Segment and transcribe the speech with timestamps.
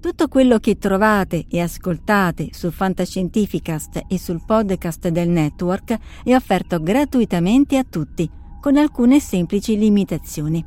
[0.00, 6.80] Tutto quello che trovate e ascoltate su Fantascientificast e sul podcast del network è offerto
[6.80, 8.28] gratuitamente a tutti,
[8.60, 10.64] con alcune semplici limitazioni.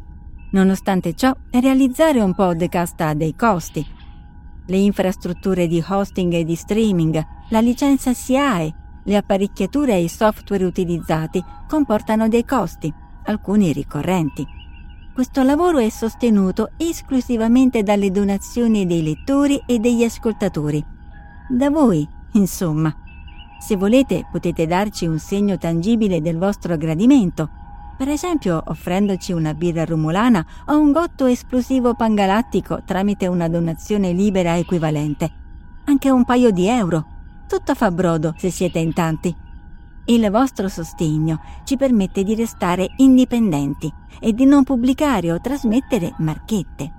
[0.51, 3.99] Nonostante ciò, realizzare un podcast ha dei costi
[4.71, 8.73] le infrastrutture di hosting e di streaming, la licenza SIAE,
[9.03, 12.91] le apparecchiature e i software utilizzati comportano dei costi,
[13.25, 14.60] alcuni ricorrenti.
[15.13, 20.83] Questo lavoro è sostenuto esclusivamente dalle donazioni dei lettori e degli ascoltatori.
[21.49, 22.95] Da voi, insomma.
[23.59, 27.49] Se volete potete darci un segno tangibile del vostro gradimento
[28.01, 34.57] per esempio offrendoci una birra rumulana o un gotto esplosivo pangalattico tramite una donazione libera
[34.57, 35.29] equivalente.
[35.85, 37.05] Anche un paio di euro.
[37.47, 39.50] Tutto fa brodo se siete in tanti.
[40.11, 46.91] Il vostro sostegno ci permette di restare indipendenti e di non pubblicare o trasmettere marchette.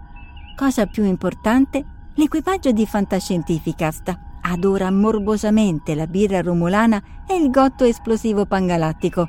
[0.57, 8.47] Cosa più importante, l'equipaggio di Fantascientificast adora morbosamente la birra romulana e il gotto esplosivo
[8.47, 9.29] pangalattico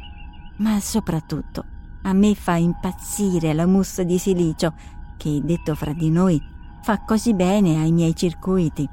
[0.57, 1.65] ma soprattutto
[2.03, 4.73] a me fa impazzire la mousse di silicio,
[5.17, 6.41] che, detto fra di noi,
[6.81, 8.87] fa così bene ai miei circuiti.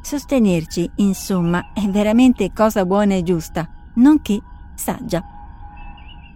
[0.00, 4.40] Sostenerci, insomma, è veramente cosa buona e giusta, nonché
[4.74, 5.22] saggia.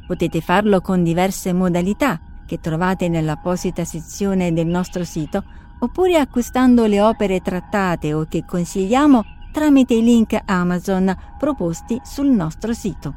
[0.07, 5.43] Potete farlo con diverse modalità che trovate nell'apposita sezione del nostro sito,
[5.79, 12.73] oppure acquistando le opere trattate o che consigliamo tramite i link Amazon proposti sul nostro
[12.73, 13.15] sito.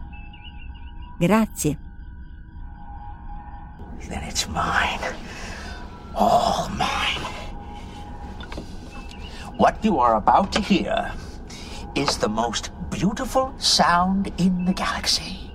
[1.17, 1.77] Grazie.
[4.07, 5.15] Then it's mine.
[6.13, 7.25] All mine.
[9.57, 11.11] What you are about to hear
[11.95, 15.47] is the most beautiful sound in the galaxy.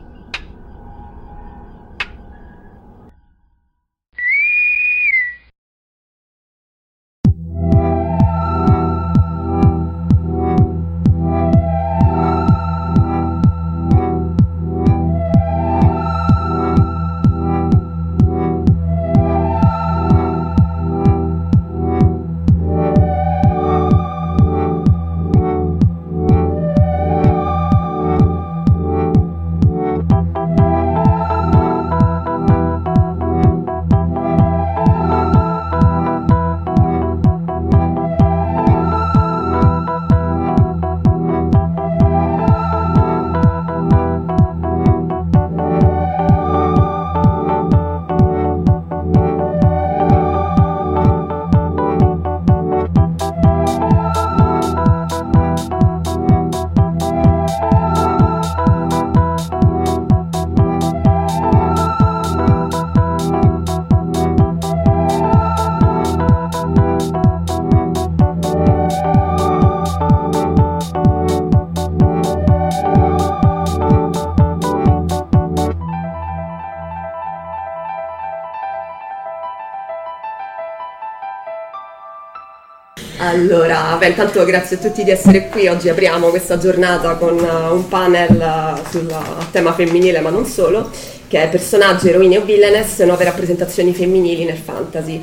[84.03, 85.69] Beh, intanto grazie a tutti di essere qui.
[85.69, 89.07] Oggi apriamo questa giornata con uh, un panel uh, sul
[89.53, 90.91] tema femminile, ma non solo,
[91.29, 95.23] che è personaggi, eroine o villainess, nuove rappresentazioni femminili nel fantasy.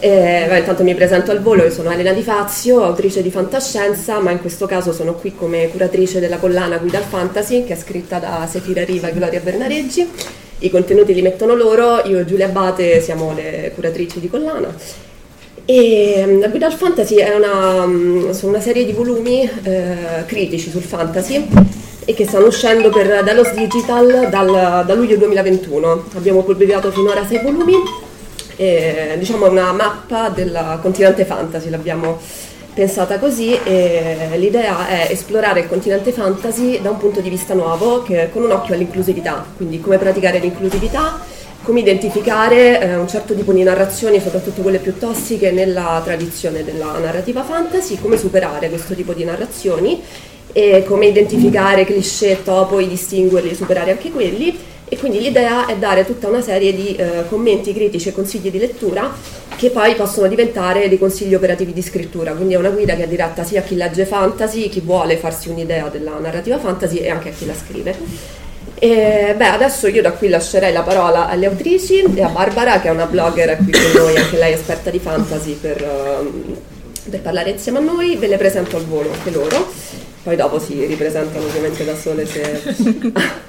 [0.00, 4.18] Eh, beh, intanto mi presento al volo, io sono Elena Di Fazio, autrice di fantascienza,
[4.18, 7.76] ma in questo caso sono qui come curatrice della collana Guida al Fantasy, che è
[7.76, 10.10] scritta da Sefira Riva e Gloria Bernareggi.
[10.58, 15.05] I contenuti li mettono loro, io e Giulia Abate siamo le curatrici di collana
[15.66, 20.70] e mm, la Guida al Fantasy è una, mm, una serie di volumi eh, critici
[20.70, 21.46] sul fantasy
[22.04, 26.04] e che stanno uscendo per Delos Digital dal, da luglio 2021.
[26.14, 27.74] Abbiamo pubblicato finora sei volumi,
[28.54, 32.20] e, diciamo una mappa del continente fantasy, l'abbiamo
[32.72, 38.02] pensata così e l'idea è esplorare il continente fantasy da un punto di vista nuovo,
[38.02, 41.18] che, con un occhio all'inclusività, quindi come praticare l'inclusività
[41.66, 46.96] come identificare eh, un certo tipo di narrazioni, soprattutto quelle più tossiche, nella tradizione della
[46.98, 50.00] narrativa fantasy, come superare questo tipo di narrazioni
[50.52, 54.56] e come identificare cliché, topoi, distinguerli, superare anche quelli.
[54.88, 58.58] E quindi l'idea è dare tutta una serie di eh, commenti critici e consigli di
[58.58, 59.12] lettura
[59.56, 63.08] che poi possono diventare dei consigli operativi di scrittura, quindi è una guida che è
[63.08, 67.30] diretta sia a chi legge fantasy, chi vuole farsi un'idea della narrativa fantasy e anche
[67.30, 68.45] a chi la scrive.
[68.78, 72.88] E, beh, adesso io da qui lascerei la parola alle autrici e a Barbara, che
[72.88, 76.56] è una blogger qui con noi, anche lei esperta di fantasy, per, uh,
[77.08, 78.16] per parlare insieme a noi.
[78.16, 79.72] Ve le presento al volo anche loro,
[80.22, 82.62] poi dopo si ripresentano ovviamente da sole se...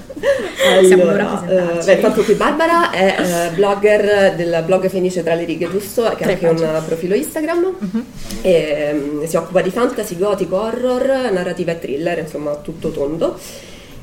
[0.94, 5.70] allora, uh, beh, intanto qui Barbara è uh, blogger del blog Fenice tra le righe,
[5.70, 6.04] giusto?
[6.16, 8.06] Che ha anche un profilo Instagram uh-huh.
[8.42, 13.38] e um, si occupa di fantasy, gotico, horror, narrativa e thriller, insomma tutto tondo.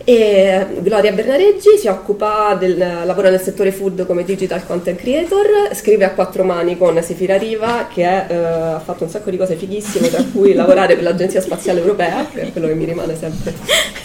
[0.06, 6.04] E Gloria Bernareggi si occupa del lavoro nel settore food come digital content creator, scrive
[6.04, 10.10] a quattro mani con Sefira Riva che eh, ha fatto un sacco di cose fighissime,
[10.10, 13.54] tra cui lavorare per l'Agenzia Spaziale Europea, che è quello che mi rimane sempre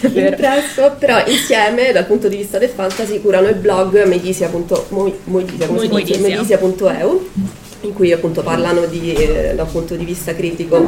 [0.00, 5.18] impresso, però insieme dal punto di vista del fantasy curano il blog medisia.eu
[7.82, 10.84] in cui appunto parlano di, eh, da un punto di vista critico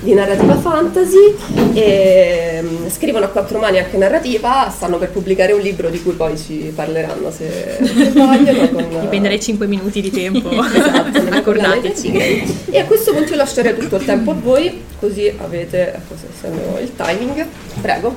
[0.00, 1.36] di narrativa fantasy
[1.74, 6.12] e um, scrivono a quattro mani anche narrativa, stanno per pubblicare un libro di cui
[6.12, 7.78] poi ci parleranno se,
[8.14, 8.70] vogliono.
[8.70, 12.12] Con, Dipende dai 5 minuti di tempo esatto, accordatici.
[12.12, 16.48] E a questo punto io lascerei tutto il tempo a voi, così avete ecco, se
[16.80, 17.46] il timing.
[17.80, 18.16] Prego.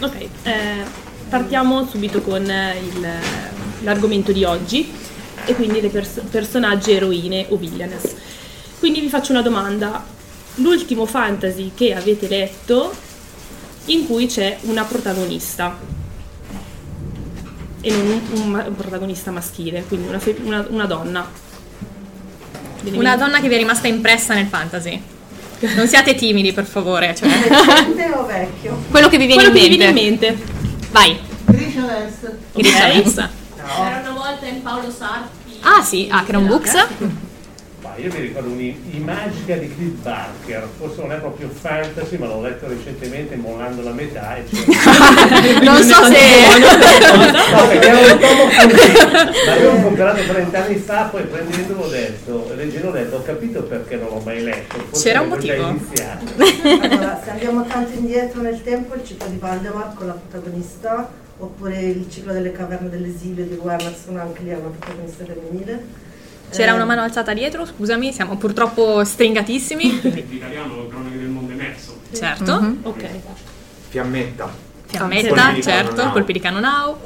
[0.00, 0.50] Ok, eh,
[1.28, 3.08] partiamo subito con il,
[3.82, 5.02] l'argomento di oggi
[5.46, 8.14] e quindi le pers- personaggi eroine o villainess.
[8.78, 10.04] Quindi vi faccio una domanda.
[10.56, 12.92] L'ultimo fantasy che avete letto
[13.86, 15.76] in cui c'è una protagonista
[17.80, 21.28] e non un, un, un protagonista maschile, quindi una, fe- una, una donna.
[22.82, 25.00] Viene una donna che vi è rimasta impressa nel fantasy.
[25.76, 27.14] Non siate timidi, per favore.
[27.14, 27.28] Cioè.
[27.28, 28.78] Recente o vecchio?
[28.90, 29.86] Quello che vi viene, Quello in, che mente.
[29.86, 30.44] vi viene in mente.
[30.90, 31.18] Vai.
[31.46, 32.36] Grisha West.
[32.52, 33.28] Grisha West.
[33.66, 35.58] C'era una volta in Paolo Sarpi.
[35.62, 36.86] Ah sì, Akron Books.
[37.84, 42.40] Ma io mi ricordo un'imagica di Cliff Barker, forse non è proprio fantasy, ma l'ho
[42.40, 44.36] letto recentemente mollando la metà.
[44.36, 45.60] E cioè...
[45.60, 46.16] non so se...
[47.52, 49.62] no, perché era un tomo così.
[49.62, 53.96] L'ho comprato 30 anni fa, poi prendendolo ho detto, leggendo ho detto, ho capito perché
[53.96, 54.78] non l'ho mai letto.
[54.88, 55.64] Forse C'era un motivo.
[55.64, 61.80] Allora, se andiamo tanto indietro nel tempo, il ciclo di Valdemar con la protagonista, oppure
[61.80, 66.02] il ciclo delle caverne dell'esilio di Wernerson, anche lì una protagonista femminile.
[66.50, 70.00] C'era Eh, una mano alzata dietro, scusami, siamo purtroppo stringatissimi.
[70.02, 71.98] L'italiano Cronache del Mondo Emerso.
[72.12, 72.76] Certo.
[72.82, 73.04] Ok.
[73.88, 74.52] Fiammetta.
[74.86, 76.96] Fiammetta, Colpi di certo, colpi di Canonau.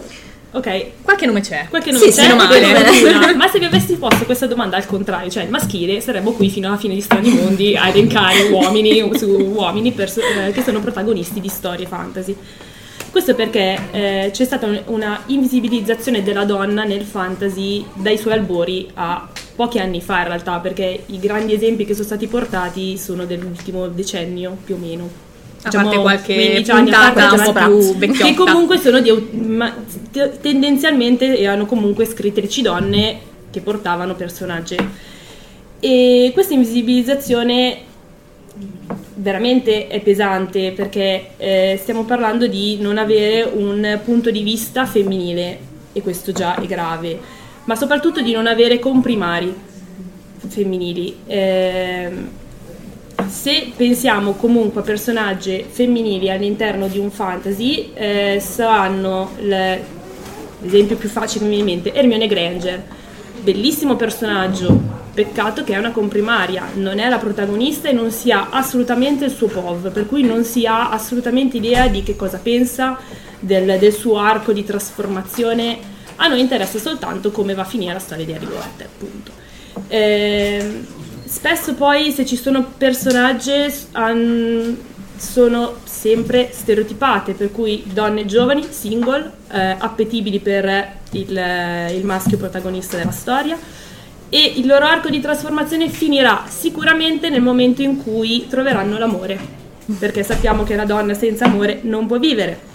[0.50, 1.66] Ok, Qualche nome c'è.
[1.68, 3.34] qualche nome Sì, c'è, sì, male.
[3.36, 6.68] ma se vi avessi posto questa domanda al contrario, cioè il maschile, saremmo qui fino
[6.68, 11.40] alla fine di Strani Mondi a elencare uomini su uomini perso- eh, che sono protagonisti
[11.40, 12.34] di storie fantasy.
[13.10, 18.88] Questo perché eh, c'è stata un- una invisibilizzazione della donna nel fantasy dai suoi albori
[18.94, 19.26] a
[19.56, 23.88] pochi anni fa in realtà, perché i grandi esempi che sono stati portati sono dell'ultimo
[23.88, 25.08] decennio più o meno.
[25.62, 28.34] A parte qualche 15 anni, a puntata un po' più Che vecchiotta.
[28.44, 29.74] comunque sono di, ma-
[30.12, 33.18] te- tendenzialmente erano comunque scrittrici donne
[33.50, 34.76] che portavano personaggi.
[35.80, 37.78] E questa invisibilizzazione
[39.18, 45.58] veramente è pesante perché eh, stiamo parlando di non avere un punto di vista femminile
[45.92, 47.18] e questo già è grave,
[47.64, 49.54] ma soprattutto di non avere comprimari
[50.46, 51.16] femminili.
[51.26, 52.30] Ehm,
[53.26, 59.76] se pensiamo comunque a personaggi femminili all'interno di un fantasy, eh, saranno l-
[60.60, 62.82] l'esempio più facile che mi viene in mente, Hermione Granger,
[63.42, 64.80] bellissimo personaggio,
[65.14, 69.30] peccato che è una comprimaria, non è la protagonista e non si ha assolutamente il
[69.30, 72.98] suo POV, per cui non si ha assolutamente idea di che cosa pensa
[73.40, 75.78] del, del suo arco di trasformazione,
[76.16, 79.32] a noi interessa soltanto come va a finire la storia di Harry Potter, appunto.
[79.88, 80.86] Ehm,
[81.24, 83.52] spesso poi se ci sono personaggi
[83.92, 84.76] han-
[85.18, 92.96] sono sempre stereotipate, per cui donne giovani, single, eh, appetibili per il, il maschio protagonista
[92.96, 93.58] della storia
[94.30, 99.38] e il loro arco di trasformazione finirà sicuramente nel momento in cui troveranno l'amore,
[99.98, 102.66] perché sappiamo che la donna senza amore non può vivere.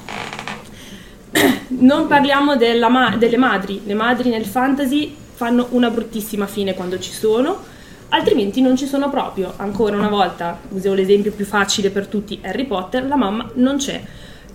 [1.68, 2.56] Non parliamo
[2.90, 7.72] ma- delle madri, le madri nel fantasy fanno una bruttissima fine quando ci sono,
[8.14, 9.54] altrimenti non ci sono proprio.
[9.58, 14.02] Ancora una volta, uso l'esempio più facile per tutti, Harry Potter, la mamma non c'è.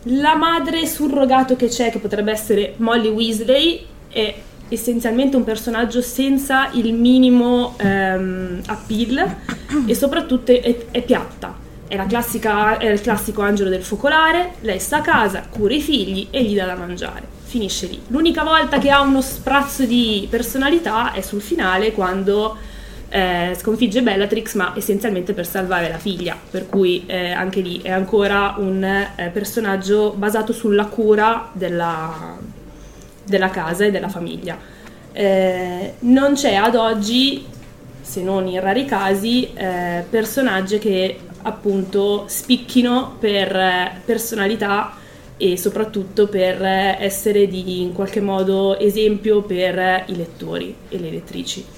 [0.02, 4.34] La madre surrogato che c'è, che potrebbe essere Molly Weasley, è
[4.68, 9.36] essenzialmente un personaggio senza il minimo ehm, appeal
[9.86, 11.66] e soprattutto è, è piatta.
[11.88, 15.80] È, la classica, è il classico angelo del focolare, lei sta a casa, cura i
[15.80, 17.36] figli e gli dà da mangiare.
[17.44, 18.00] Finisce lì.
[18.08, 22.56] L'unica volta che ha uno sprazzo di personalità è sul finale quando
[23.10, 27.90] eh, sconfigge Bellatrix ma essenzialmente per salvare la figlia, per cui eh, anche lì è
[27.90, 32.36] ancora un eh, personaggio basato sulla cura della,
[33.24, 34.58] della casa e della famiglia.
[35.12, 37.46] Eh, non c'è ad oggi,
[38.00, 44.96] se non in rari casi, eh, personaggi che appunto spicchino per eh, personalità
[45.38, 51.77] e soprattutto per essere di in qualche modo esempio per i lettori e le lettrici.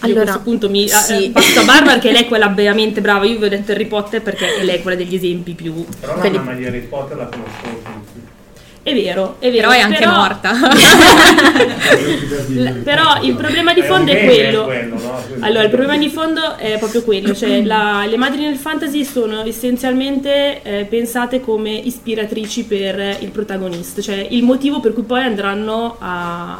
[0.00, 1.24] Allora, a questo punto mi sì.
[1.24, 3.24] eh, passo a Barbara che lei è quella veramente brava.
[3.24, 5.84] Io vi ho detto Harry Potter perché lei è quella degli esempi più.
[6.00, 8.26] Però la mamma di Harry Potter la conosco tutti.
[8.88, 9.68] È vero, è vero.
[9.68, 10.14] Però è anche però...
[10.14, 10.52] morta.
[12.82, 14.64] però il problema di fondo è, quello.
[14.64, 15.22] quello no?
[15.40, 19.44] Allora, il problema di fondo è proprio quello, cioè la, le madri nel fantasy sono
[19.44, 25.96] essenzialmente eh, pensate come ispiratrici per il protagonista, cioè il motivo per cui poi andranno
[25.98, 26.58] a,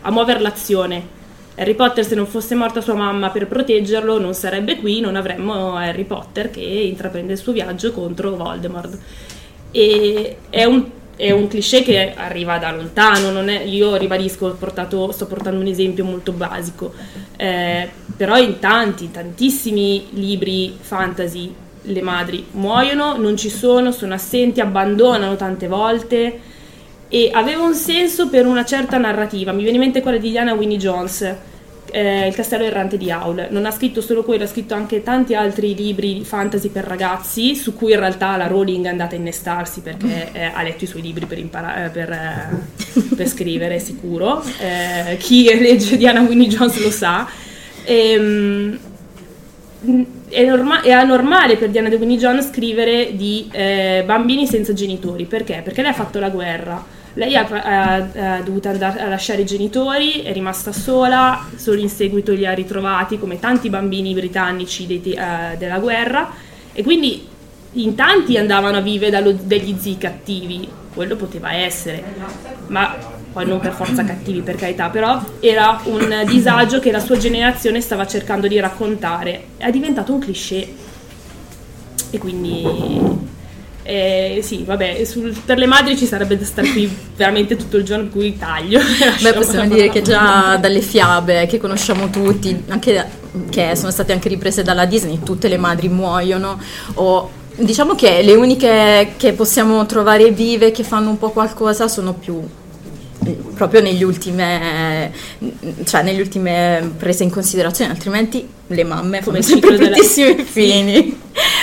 [0.00, 1.15] a muovere l'azione.
[1.56, 5.74] Harry Potter se non fosse morta sua mamma per proteggerlo non sarebbe qui, non avremmo
[5.74, 8.98] Harry Potter che intraprende il suo viaggio contro Voldemort.
[9.70, 10.84] E è un,
[11.16, 16.04] è un cliché che arriva da lontano, è, io ribadisco, portato, sto portando un esempio
[16.04, 16.92] molto basico,
[17.36, 24.60] eh, però in tanti, tantissimi libri fantasy le madri muoiono, non ci sono, sono assenti,
[24.60, 26.54] abbandonano tante volte
[27.08, 29.52] e aveva un senso per una certa narrativa.
[29.52, 31.36] Mi viene in mente quella di Diana Winnie Jones,
[31.92, 33.46] eh, Il castello errante di Aul.
[33.50, 37.74] Non ha scritto solo quello, ha scritto anche tanti altri libri fantasy per ragazzi, su
[37.74, 41.02] cui in realtà la Rowling è andata a innestarsi perché eh, ha letto i suoi
[41.02, 44.42] libri per, impara- eh, per, eh, per scrivere, sicuro.
[44.60, 47.28] Eh, chi legge Diana Winnie Jones lo sa.
[47.84, 48.78] Ehm,
[50.28, 55.24] è, norma- è, anormale per Diana De Winnie Jones scrivere di eh, bambini senza genitori
[55.24, 55.60] perché?
[55.62, 59.46] Perché lei ha fatto la guerra lei ha, ha, ha dovuto andare a lasciare i
[59.46, 65.16] genitori, è rimasta sola, solo in seguito li ha ritrovati come tanti bambini britannici dei,
[65.16, 66.30] uh, della guerra.
[66.72, 67.26] E quindi
[67.72, 72.04] in tanti andavano a vivere dallo, degli zii cattivi, quello poteva essere,
[72.66, 72.94] ma
[73.32, 77.80] poi non per forza cattivi per carità, però era un disagio che la sua generazione
[77.80, 80.74] stava cercando di raccontare, è diventato un cliché.
[82.10, 83.34] E quindi
[83.86, 87.84] eh, sì, vabbè, sul, per le madri ci sarebbe da stare qui veramente tutto il
[87.84, 88.80] giorno, cui taglio.
[89.22, 93.04] Beh, possiamo dire che già dalle fiabe che conosciamo tutti, anche,
[93.48, 96.60] che sono state anche riprese dalla Disney, tutte le madri muoiono
[96.94, 102.12] o diciamo che le uniche che possiamo trovare vive che fanno un po' qualcosa sono
[102.12, 102.42] più
[103.54, 105.12] proprio negli ultime,
[105.84, 110.44] cioè negli ultime prese in considerazione, altrimenti le mamme fanno sempre tuttissimi della...
[110.48, 111.20] fini.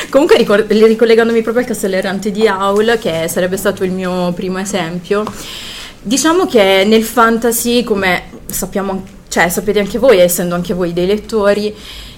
[0.10, 4.60] Comunque ricor- ricollegandomi proprio al castello errante di Aul, che sarebbe stato il mio primo
[4.60, 5.24] esempio,
[6.01, 11.74] diciamo che nel fantasy, come sappiamo, cioè sapete anche voi, essendo anche voi dei lettori,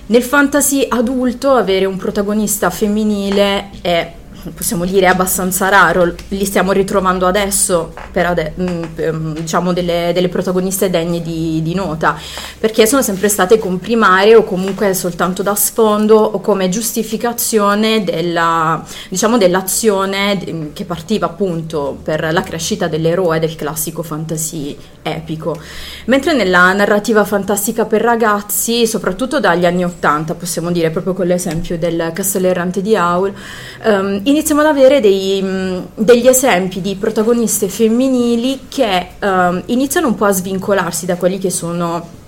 [0.08, 4.12] nel fantasy adulto avere un protagonista femminile è
[4.54, 10.30] possiamo dire abbastanza raro, li stiamo ritrovando adesso per ade- mm, mm, diciamo delle, delle,
[10.30, 12.18] protagoniste degne di, di, nota,
[12.60, 19.38] perché sono sempre state comprimare o comunque soltanto da sfondo o come giustificazione della, diciamo,
[19.38, 25.56] dell'azione che partiva appunto per la crescita dell'eroe del classico fantasy epico.
[26.06, 31.78] Mentre nella narrativa fantastica per ragazzi, soprattutto dagli anni Ottanta, possiamo dire proprio con l'esempio
[31.78, 33.34] del Castello Errante di Aul,
[33.86, 40.16] um, iniziamo ad avere dei, mm, degli esempi di protagoniste femminili che um, iniziano un
[40.16, 42.24] po' a svincolarsi da quelli che sono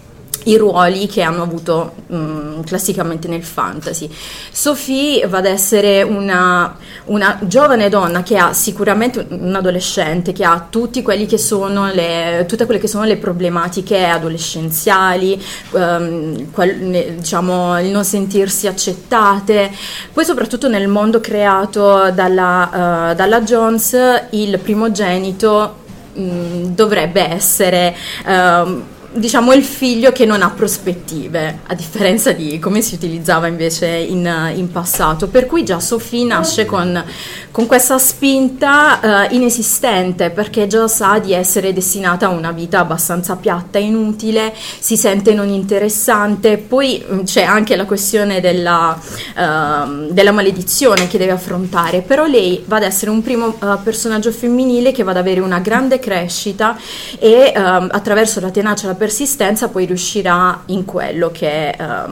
[0.48, 4.10] i ruoli che hanno avuto mh, mm, classicamente nel fantasy.
[4.52, 6.76] Sophie va ad essere una,
[7.06, 12.46] una, giovane donna che ha sicuramente un adolescente, che ha tutti quelli che sono le,
[12.48, 19.72] tutte quelle che sono le problematiche adolescenziali, um, quel, diciamo il non sentirsi accettate,
[20.14, 23.96] poi soprattutto nel mondo creato dalla, uh, dalla Jones
[24.32, 25.76] il primogenito
[26.14, 27.96] mh, mm, dovrebbe essere...
[28.26, 28.84] Um,
[29.20, 34.52] diciamo il figlio che non ha prospettive, a differenza di come si utilizzava invece in,
[34.56, 35.28] in passato.
[35.28, 37.04] Per cui già Sophie nasce con,
[37.52, 43.36] con questa spinta eh, inesistente perché già sa di essere destinata a una vita abbastanza
[43.36, 46.58] piatta, inutile, si sente non interessante.
[46.58, 49.00] Poi mm, c'è anche la questione della,
[49.36, 54.32] uh, della maledizione che deve affrontare, però lei va ad essere un primo uh, personaggio
[54.32, 56.78] femminile che va ad avere una grande crescita
[57.20, 62.06] e uh, attraverso la tenacia e la persistenza poi riuscirà in quello che è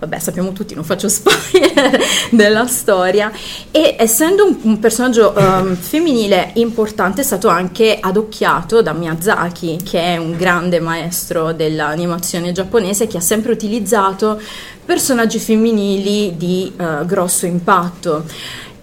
[0.00, 2.00] vabbè sappiamo tutti, non faccio spoiler
[2.30, 3.30] della storia,
[3.70, 10.00] e essendo un, un personaggio um, femminile importante è stato anche adocchiato da Miyazaki, che
[10.00, 14.40] è un grande maestro dell'animazione giapponese che ha sempre utilizzato
[14.84, 18.24] personaggi femminili di uh, grosso impatto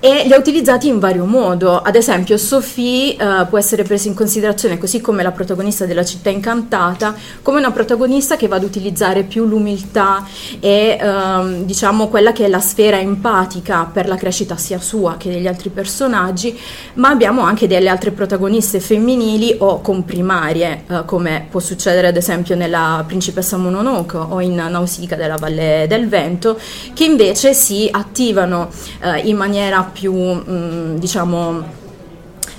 [0.06, 1.82] e li ha utilizzati in vario modo.
[1.82, 6.30] Ad esempio, Sophie uh, può essere presa in considerazione, così come la protagonista della città
[6.30, 10.24] incantata, come una protagonista che va ad utilizzare più l'umiltà
[10.60, 15.32] e uh, diciamo quella che è la sfera empatica per la crescita sia sua che
[15.32, 16.56] degli altri personaggi,
[16.96, 22.56] ma abbiamo anche delle altre protagoniste femminili o comprimarie, uh, come può succedere ad esempio
[22.56, 26.60] nella Principessa Mononoke o in Nausicaa della Valle del Vento,
[26.94, 28.70] che invece si attivano
[29.02, 31.64] eh, in maniera più, mh, mm, diciamo,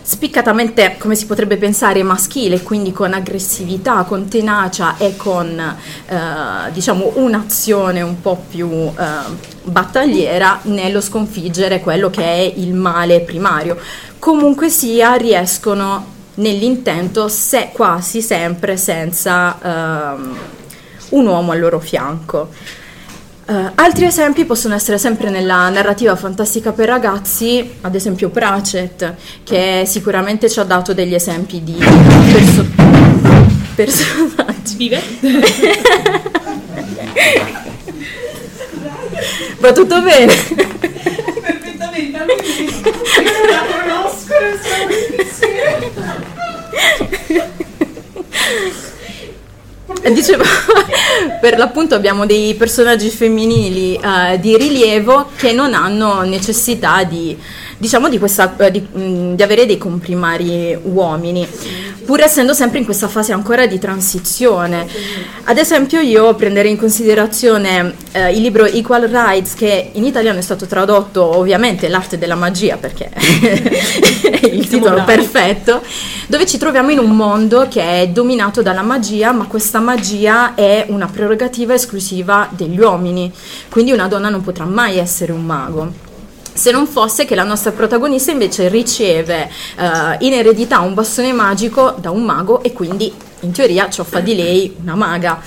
[0.02, 7.12] spiccatamente, come si potrebbe pensare, maschile, quindi con aggressività, con tenacia e con, eh, diciamo,
[7.16, 8.94] un'azione un po' più eh,
[9.64, 13.76] battagliera nello sconfiggere quello che è il male primario.
[14.18, 20.36] Comunque sia, riescono nell'intento se, quasi sempre senza ehm,
[21.10, 22.50] un uomo al loro fianco.
[23.48, 29.84] Uh, altri esempi possono essere sempre nella narrativa fantastica per ragazzi, ad esempio Pratchett, che
[29.86, 32.66] sicuramente ci ha dato degli esempi di perso-
[33.76, 34.76] personaggi.
[34.76, 35.00] Vive?
[39.60, 40.34] Va tutto bene?
[41.40, 42.18] Perfettamente,
[43.48, 44.34] la conosco,
[45.20, 45.94] insieme.
[50.12, 50.44] Dicevo,
[51.40, 57.36] per l'appunto abbiamo dei personaggi femminili uh, di rilievo che non hanno necessità di,
[57.76, 58.86] diciamo, di, questa, di,
[59.34, 61.46] di avere dei comprimari uomini
[62.06, 64.86] pur essendo sempre in questa fase ancora di transizione.
[65.44, 70.42] Ad esempio io prenderei in considerazione eh, il libro Equal Rights che in italiano è
[70.42, 75.82] stato tradotto ovviamente l'arte della magia perché è il titolo perfetto,
[76.28, 80.86] dove ci troviamo in un mondo che è dominato dalla magia, ma questa magia è
[80.88, 83.32] una prerogativa esclusiva degli uomini,
[83.68, 86.05] quindi una donna non potrà mai essere un mago
[86.56, 91.94] se non fosse che la nostra protagonista invece riceve uh, in eredità un bastone magico
[91.98, 95.40] da un mago e quindi in teoria ciò fa di lei una maga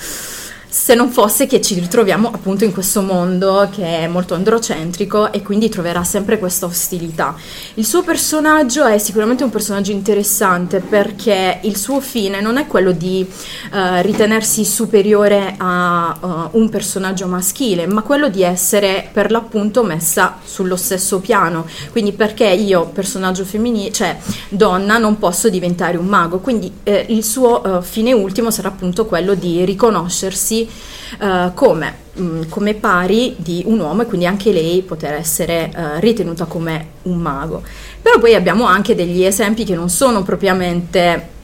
[0.70, 5.42] se non fosse che ci ritroviamo appunto in questo mondo che è molto androcentrico e
[5.42, 7.34] quindi troverà sempre questa ostilità.
[7.74, 12.92] Il suo personaggio è sicuramente un personaggio interessante perché il suo fine non è quello
[12.92, 16.16] di uh, ritenersi superiore a
[16.52, 21.66] uh, un personaggio maschile, ma quello di essere per l'appunto messa sullo stesso piano.
[21.90, 24.16] Quindi perché io, personaggio femminile, cioè
[24.48, 26.38] donna, non posso diventare un mago.
[26.38, 30.59] Quindi eh, il suo uh, fine ultimo sarà appunto quello di riconoscersi
[31.20, 35.70] uh, come, mh, mm, come, pari di un uomo e quindi anche lei poter essere
[35.74, 37.62] uh, ritenuta come un mago.
[38.00, 41.38] Però poi abbiamo anche degli esempi che non sono propriamente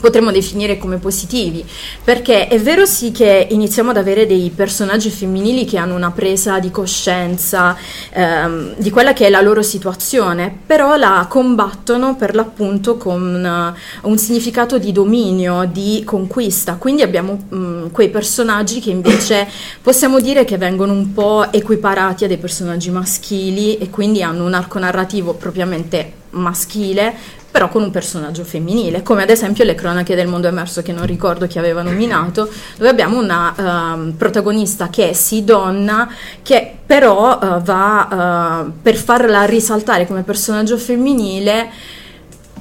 [0.00, 1.64] potremmo definire come positivi,
[2.04, 6.58] perché è vero sì che iniziamo ad avere dei personaggi femminili che hanno una presa
[6.58, 7.76] di coscienza
[8.10, 14.08] ehm, di quella che è la loro situazione, però la combattono per l'appunto con uh,
[14.08, 19.48] un significato di dominio, di conquista, quindi abbiamo mh, mm, quei personaggi che invece
[19.82, 24.54] possiamo dire che vengono un po' equiparati a dei personaggi maschili e quindi hanno un
[24.54, 27.14] arco narrativo propriamente maschile
[27.56, 31.06] però con un personaggio femminile, come ad esempio le cronache del mondo emerso che non
[31.06, 36.06] ricordo chi aveva nominato, dove abbiamo una uh, protagonista che è sì donna,
[36.42, 41.70] che però uh, va uh, per farla risaltare come personaggio femminile,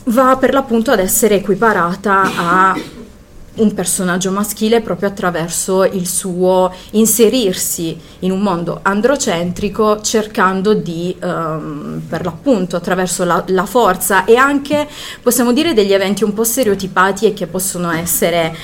[0.06, 2.80] va per l'appunto ad essere equiparata a
[3.56, 12.02] un personaggio maschile proprio attraverso il suo inserirsi in un mondo androcentrico cercando di, um,
[12.08, 14.88] per l'appunto, attraverso la, la, forza e anche,
[15.22, 18.56] possiamo dire, degli eventi un po' stereotipati e che possono essere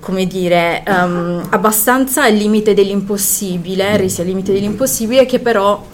[0.00, 5.84] come dire, um, abbastanza al limite dell'impossibile, resi al limite dell'impossibile, che però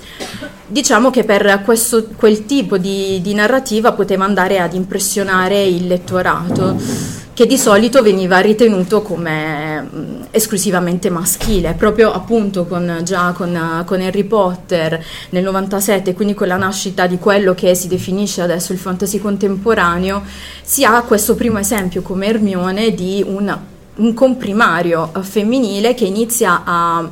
[0.67, 7.14] diciamo che per questo, quel tipo di, di narrativa poteva andare ad impressionare il lettorato
[7.35, 14.01] che di solito veniva ritenuto come mh, esclusivamente maschile, proprio appunto con, già con, con,
[14.01, 18.79] Harry Potter nel 97, quindi con la nascita di quello che si definisce adesso il
[18.79, 20.23] fantasy contemporaneo,
[20.63, 23.59] si ha questo primo esempio come Hermione di un,
[23.97, 27.11] un comprimario femminile che inizia a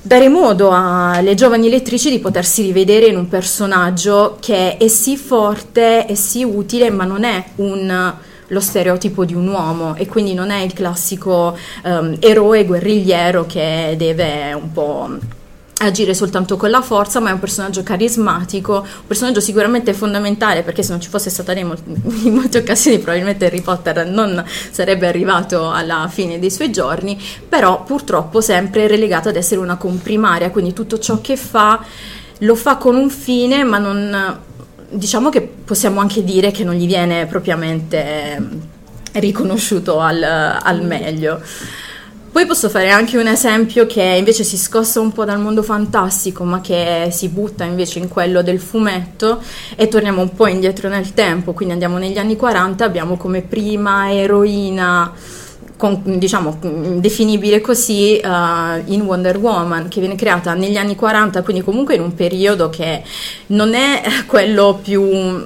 [0.00, 6.06] dare modo alle giovani lettrici di potersi rivedere in un personaggio che è sì forte,
[6.06, 8.14] è sì utile, ma non è un
[8.48, 13.94] lo stereotipo di un uomo e quindi non è il classico um, eroe guerrigliero che
[13.96, 15.08] deve un po'
[15.78, 20.82] agire soltanto con la forza, ma è un personaggio carismatico, un personaggio sicuramente fondamentale perché
[20.82, 21.62] se non ci fosse stata lei
[22.22, 27.82] in molte occasioni probabilmente Harry Potter non sarebbe arrivato alla fine dei suoi giorni, però
[27.82, 31.84] purtroppo sempre relegato ad essere una comprimaria, quindi tutto ciò che fa
[32.40, 34.44] lo fa con un fine, ma non
[34.88, 38.60] diciamo che possiamo anche dire che non gli viene propriamente ehm,
[39.12, 41.40] riconosciuto al, al meglio.
[42.36, 46.44] Poi posso fare anche un esempio che invece si scossa un po' dal mondo fantastico,
[46.44, 49.40] ma che si butta invece in quello del fumetto
[49.74, 54.12] e torniamo un po' indietro nel tempo, quindi andiamo negli anni 40, abbiamo come prima
[54.12, 55.14] eroina
[55.76, 56.58] con, diciamo,
[56.98, 62.00] definibile così uh, in Wonder Woman che viene creata negli anni 40 quindi comunque in
[62.00, 63.02] un periodo che
[63.48, 65.44] non è quello più uh,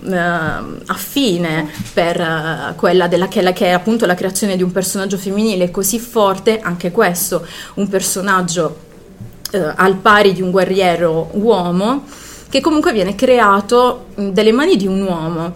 [0.87, 5.19] affine per uh, quella della, che, la, che, è appunto la creazione di un personaggio
[5.19, 8.89] femminile così forte anche questo un personaggio
[9.75, 12.05] al pari di un guerriero uomo
[12.49, 15.53] che comunque viene creato dalle mani di un uomo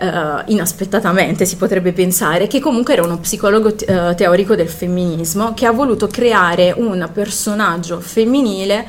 [0.00, 5.54] Uh, inaspettatamente si potrebbe pensare, che comunque era uno psicologo te- uh, teorico del femminismo
[5.54, 8.86] che ha voluto creare un personaggio femminile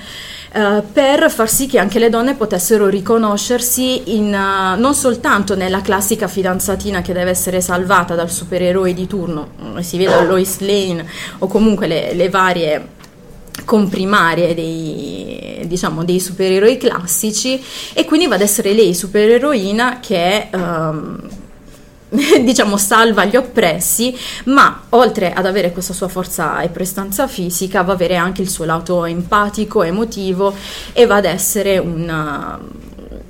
[0.53, 6.27] uh, per far sì che anche le donne potessero riconoscersi in, non soltanto nella classica
[6.27, 9.47] fidanzatina che deve essere salvata dal supereroe di turno,
[9.79, 11.03] si vede Lois Lane
[11.39, 12.97] o comunque le, le varie
[13.65, 17.61] comprimarie dei, diciamo, dei supereroi classici
[17.93, 21.19] e quindi va ad essere lei supereroina che um,
[22.41, 27.91] diciamo salva gli oppressi ma oltre ad avere questa sua forza e prestanza fisica va
[27.91, 30.53] ad avere anche il suo lato empatico, emotivo
[30.93, 32.59] e va ad essere una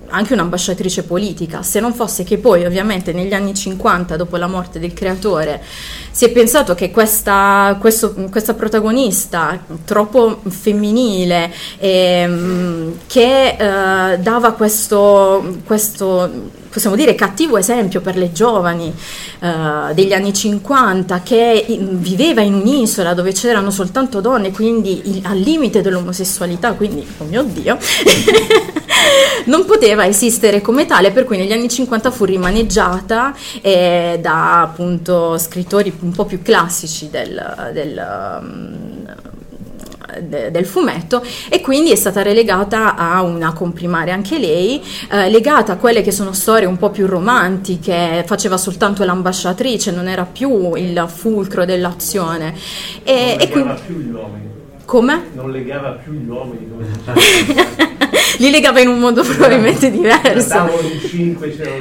[0.09, 4.79] anche un'ambasciatrice politica, se non fosse che poi ovviamente negli anni 50, dopo la morte
[4.79, 5.61] del creatore,
[6.19, 15.59] si è pensato che questa, questo, questa protagonista troppo femminile, ehm, che eh, dava questo,
[15.63, 16.29] questo,
[16.69, 18.93] possiamo dire, cattivo esempio per le giovani
[19.39, 25.37] eh, degli anni 50, che viveva in un'isola dove c'erano soltanto donne, quindi il, al
[25.37, 27.77] limite dell'omosessualità, quindi, oh mio Dio,
[29.45, 35.37] non poteva esistere come tale, per cui negli anni 50 fu rimaneggiata eh, da appunto
[35.37, 38.89] scrittori un po' più classici del, del um,
[40.19, 45.77] del fumetto e quindi è stata relegata a una comprimaria anche lei, eh, legata a
[45.77, 51.05] quelle che sono storie un po' più romantiche, faceva soltanto l'ambasciatrice, non era più il
[51.07, 52.55] fulcro dell'azione.
[53.03, 53.73] E, non e quindi...
[53.85, 54.48] più gli uomini.
[54.89, 55.29] Come?
[55.33, 56.67] Non legava più gli uomini.
[58.39, 60.39] li legava in un modo probabilmente diverso.
[60.39, 61.75] Stavano in 5 c'era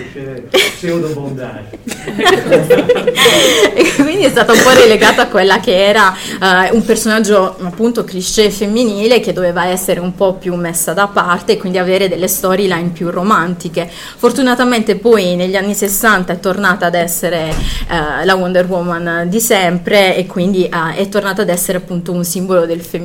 [0.50, 1.78] pseudo bondage.
[3.74, 8.04] e quindi è stata un po' relegata a quella che era uh, un personaggio appunto
[8.04, 12.28] cliché femminile che doveva essere un po' più messa da parte e quindi avere delle
[12.28, 13.88] storyline più romantiche.
[13.88, 20.14] Fortunatamente poi negli anni 60 è tornata ad essere uh, la Wonder Woman di sempre
[20.14, 22.96] e quindi uh, è tornata ad essere appunto un simbolo del femminismo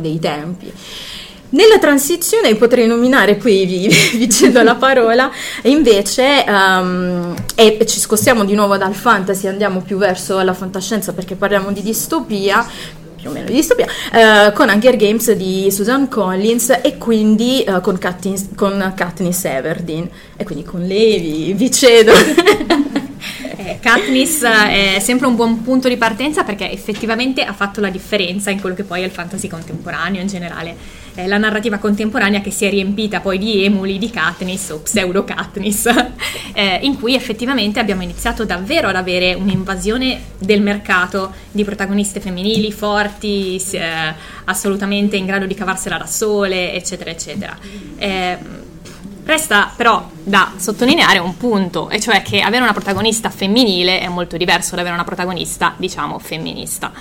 [0.00, 0.72] dei tempi.
[1.50, 5.30] Nella transizione potrei nominare, qui vi, vi cedo la parola,
[5.62, 11.36] invece, um, e ci scostiamo di nuovo dal fantasy, andiamo più verso la fantascienza perché
[11.36, 12.66] parliamo di distopia,
[13.16, 17.80] più o meno di distopia, uh, con Hunger Games di Susan Collins e quindi uh,
[17.80, 20.06] con, Katniss, con Katniss Everdeen.
[20.36, 22.12] E quindi con lei vi, vi cedo.
[23.68, 28.50] Eh, Katniss è sempre un buon punto di partenza perché effettivamente ha fatto la differenza
[28.50, 32.52] in quello che poi è il fantasy contemporaneo in generale eh, la narrativa contemporanea che
[32.52, 35.86] si è riempita poi di emuli di Katniss o pseudo Katniss,
[36.54, 42.70] eh, in cui effettivamente abbiamo iniziato davvero ad avere un'invasione del mercato di protagoniste femminili
[42.70, 47.58] forti, eh, assolutamente in grado di cavarsela da sole, eccetera, eccetera.
[47.96, 48.66] Eh,
[49.28, 54.38] resta però da sottolineare un punto, e cioè che avere una protagonista femminile è molto
[54.38, 56.92] diverso da avere una protagonista, diciamo, femminista.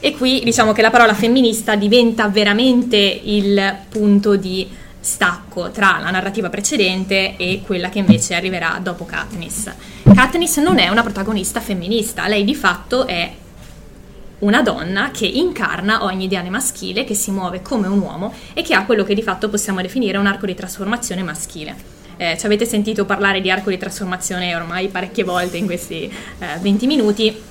[0.00, 6.10] E qui diciamo che la parola femminista diventa veramente il punto di stacco tra la
[6.10, 9.70] narrativa precedente e quella che invece arriverà dopo Katniss.
[10.12, 13.32] Katniss non è una protagonista femminista, lei di fatto è
[14.40, 18.74] una donna che incarna ogni ideale maschile, che si muove come un uomo e che
[18.74, 21.96] ha quello che di fatto possiamo definire un arco di trasformazione maschile.
[22.16, 26.58] Eh, ci avete sentito parlare di arco di trasformazione ormai parecchie volte in questi eh,
[26.60, 27.42] 20 minuti.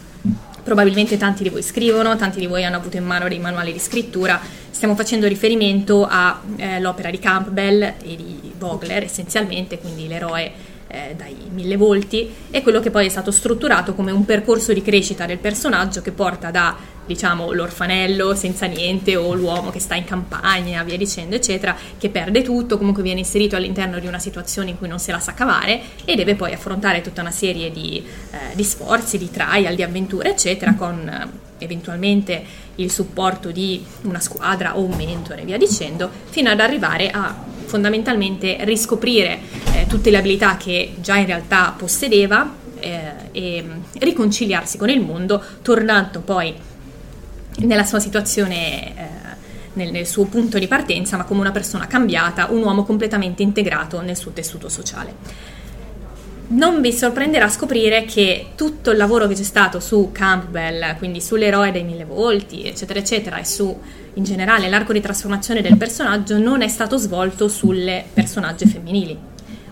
[0.63, 3.80] Probabilmente tanti di voi scrivono, tanti di voi hanno avuto in mano dei manuali di
[3.80, 4.39] scrittura.
[4.69, 10.52] Stiamo facendo riferimento all'opera eh, di Campbell e di Vogler essenzialmente, quindi l'eroe
[10.88, 14.82] eh, dai mille volti, è quello che poi è stato strutturato come un percorso di
[14.82, 20.04] crescita del personaggio che porta da diciamo l'orfanello senza niente o l'uomo che sta in
[20.04, 24.78] campagna, via dicendo, eccetera, che perde tutto, comunque viene inserito all'interno di una situazione in
[24.78, 28.56] cui non se la sa cavare e deve poi affrontare tutta una serie di, eh,
[28.56, 34.78] di sforzi, di trial, di avventure, eccetera, con eh, eventualmente il supporto di una squadra
[34.78, 39.40] o un mentore, via dicendo, fino ad arrivare a fondamentalmente riscoprire
[39.74, 43.66] eh, tutte le abilità che già in realtà possedeva eh, e
[44.00, 46.56] riconciliarsi con il mondo, tornando poi
[47.60, 49.08] nella sua situazione, eh,
[49.74, 54.02] nel, nel, suo punto di partenza, ma come una persona cambiata, un uomo completamente integrato
[54.02, 55.56] nel suo tessuto sociale.
[56.50, 61.74] Non vi sorprenderà scoprire che tutto il lavoro che c'è stato su Campbell, quindi sull'eroe
[61.74, 63.78] dei mille volti, eccetera, eccetera, e su
[64.14, 69.18] in generale l'arco di trasformazione del personaggio non è stato svolto sulle personaggi femminili.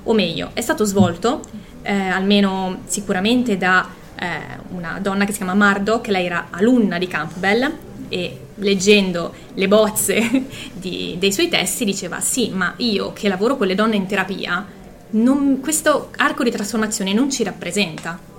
[0.03, 1.41] O meglio, è stato svolto,
[1.81, 3.87] eh, almeno sicuramente da
[4.19, 4.27] eh,
[4.71, 7.71] una donna che si chiama Murdoch, lei era alunna di Campbell
[8.09, 13.65] e leggendo le bozze di, dei suoi testi diceva sì, ma io che lavoro con
[13.65, 18.33] le donne in terapia, non, questo arco di trasformazione non ci rappresenta.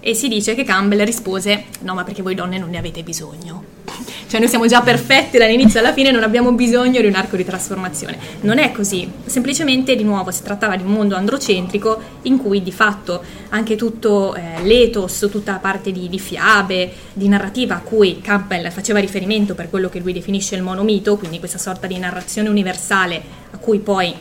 [0.00, 3.74] E si dice che Campbell rispose no ma perché voi donne non ne avete bisogno.
[4.26, 7.44] Cioè noi siamo già perfette dall'inizio alla fine non abbiamo bisogno di un arco di
[7.44, 8.18] trasformazione.
[8.40, 9.08] Non è così.
[9.24, 14.34] Semplicemente di nuovo si trattava di un mondo androcentrico in cui di fatto anche tutto
[14.34, 19.54] eh, l'ethos tutta la parte di, di fiabe di narrativa a cui Campbell faceva riferimento
[19.54, 23.78] per quello che lui definisce il monomito quindi questa sorta di narrazione universale a cui
[23.78, 24.14] poi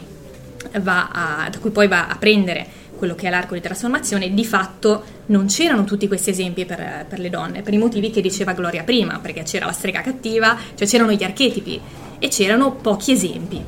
[0.83, 5.03] a, da cui poi va a prendere quello che è l'arco di trasformazione, di fatto
[5.27, 8.83] non c'erano tutti questi esempi per, per, le donne, per i motivi che diceva Gloria
[8.83, 11.79] prima, perché c'era la strega cattiva, cioè c'erano gli archetipi
[12.19, 13.63] e c'erano pochi esempi.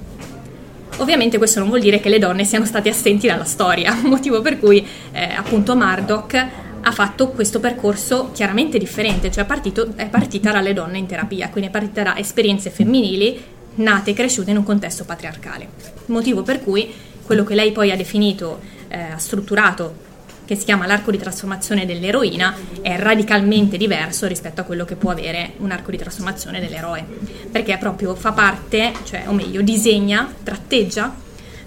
[0.98, 4.58] Ovviamente questo non vuol dire che le donne siano state assenti dalla storia, motivo per
[4.58, 6.48] cui eh, appunto Murdoch
[6.82, 11.50] ha fatto questo percorso chiaramente differente, cioè è, partito, è partita dalle donne in terapia,
[11.50, 15.68] quindi è partita da esperienze femminili nate e cresciute in un contesto patriarcale,
[16.06, 20.06] motivo per cui quello che lei poi ha definito eh, strutturato
[20.46, 25.12] che si chiama l'arco di trasformazione dell'eroina è radicalmente diverso rispetto a quello che può
[25.12, 27.06] avere un arco di trasformazione dell'eroe,
[27.52, 31.13] perché proprio fa parte, cioè, o meglio, disegna, tratteggia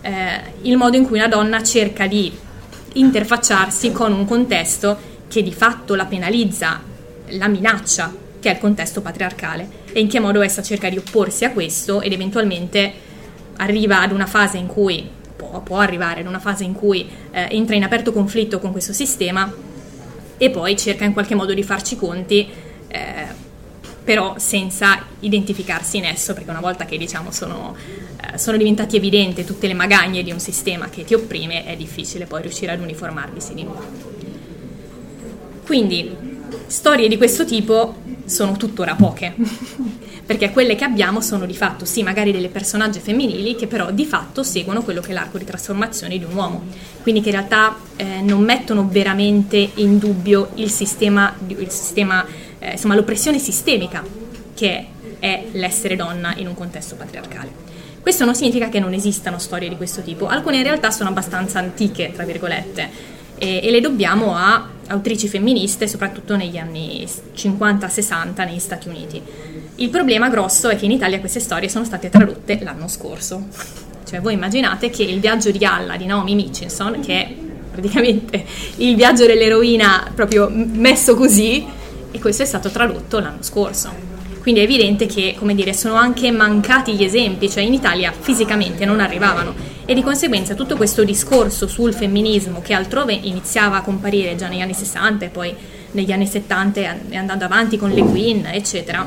[0.00, 2.32] eh, il modo in cui una donna cerca di
[2.94, 6.80] interfacciarsi con un contesto che di fatto la penalizza,
[7.28, 11.44] la minaccia, che è il contesto patriarcale, e in che modo essa cerca di opporsi
[11.44, 12.92] a questo ed eventualmente
[13.56, 17.48] arriva ad una fase in cui può, può arrivare in una fase in cui eh,
[17.50, 19.52] entra in aperto conflitto con questo sistema
[20.36, 22.48] e poi cerca in qualche modo di farci conti,
[22.88, 23.26] eh,
[24.02, 29.44] però senza identificarsi in esso, perché una volta che diciamo sono, eh, sono diventati evidenti
[29.44, 33.52] tutte le magagne di un sistema che ti opprime, è difficile poi riuscire ad uniformarvisi
[33.52, 33.84] di nuovo.
[35.66, 36.10] Quindi,
[36.66, 37.96] storie di questo tipo
[38.30, 39.34] sono tuttora poche.
[40.24, 44.06] perché quelle che abbiamo sono di fatto, sì, magari delle personaggi femminili che però di
[44.06, 46.62] fatto seguono quello che è l'arco di trasformazione di un uomo,
[47.02, 52.24] quindi che in realtà eh, non mettono veramente in dubbio il sistema, il sistema
[52.60, 54.04] eh, insomma l'oppressione sistemica
[54.54, 54.86] che
[55.18, 57.68] è l'essere donna in un contesto patriarcale.
[58.00, 61.58] Questo non significa che non esistano storie di questo tipo, alcune in realtà sono abbastanza
[61.58, 68.58] antiche, tra virgolette, e, e le dobbiamo a autrici femministe, soprattutto negli anni 50-60 negli
[68.58, 69.20] Stati Uniti.
[69.76, 73.46] Il problema grosso è che in Italia queste storie sono state tradotte l'anno scorso.
[74.06, 77.34] Cioè voi immaginate che il viaggio di Alla di Naomi Mitchinson, che è
[77.72, 78.44] praticamente
[78.76, 81.64] il viaggio dell'eroina proprio messo così,
[82.10, 84.08] e questo è stato tradotto l'anno scorso.
[84.42, 88.84] Quindi è evidente che, come dire, sono anche mancati gli esempi, cioè in Italia fisicamente
[88.84, 89.54] non arrivavano
[89.90, 94.60] e di conseguenza tutto questo discorso sul femminismo che altrove iniziava a comparire già negli
[94.60, 95.52] anni 60 e poi
[95.90, 99.04] negli anni 70 e andando avanti con Le Guin, eccetera,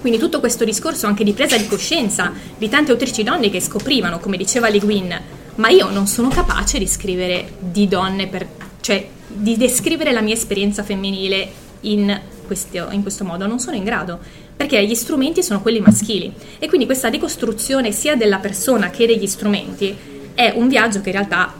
[0.00, 4.20] quindi tutto questo discorso anche di presa di coscienza di tante autrici donne che scoprivano,
[4.20, 5.20] come diceva Le Guin,
[5.56, 8.46] ma io non sono capace di scrivere di donne, per,
[8.80, 13.82] cioè di descrivere la mia esperienza femminile in questo, in questo modo, non sono in
[13.82, 14.20] grado
[14.54, 19.26] perché gli strumenti sono quelli maschili e quindi questa decostruzione sia della persona che degli
[19.26, 21.52] strumenti è un viaggio che in realtà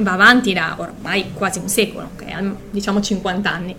[0.00, 2.52] va avanti da ormai quasi un secolo, okay?
[2.70, 3.76] diciamo 50 anni,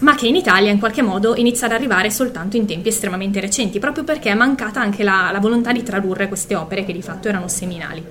[0.00, 3.78] ma che in Italia in qualche modo inizia ad arrivare soltanto in tempi estremamente recenti,
[3.78, 7.28] proprio perché è mancata anche la, la volontà di tradurre queste opere che di fatto
[7.28, 8.02] erano seminali.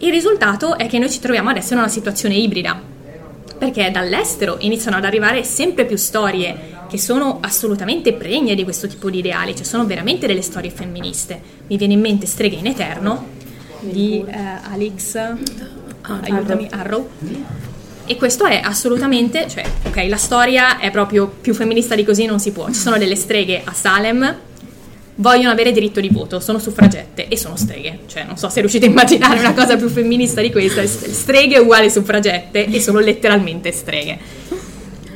[0.00, 2.80] Il risultato è che noi ci troviamo adesso in una situazione ibrida,
[3.58, 9.10] perché dall'estero iniziano ad arrivare sempre più storie che sono assolutamente pregne di questo tipo
[9.10, 11.40] di ideali, cioè sono veramente delle storie femministe.
[11.66, 13.36] Mi viene in mente Streghe in Eterno
[13.88, 14.36] di eh,
[14.72, 15.18] Alex
[16.02, 17.08] aiutami, Arrow.
[18.10, 22.40] E questo è assolutamente, cioè, ok, la storia è proprio più femminista di così non
[22.40, 22.66] si può.
[22.68, 24.36] Ci sono delle streghe a Salem,
[25.16, 28.00] vogliono avere diritto di voto, sono suffragette e sono streghe.
[28.06, 30.86] Cioè, non so se riuscite a immaginare una cosa più femminista di questa.
[30.86, 34.18] Streghe uguali suffragette e sono letteralmente streghe.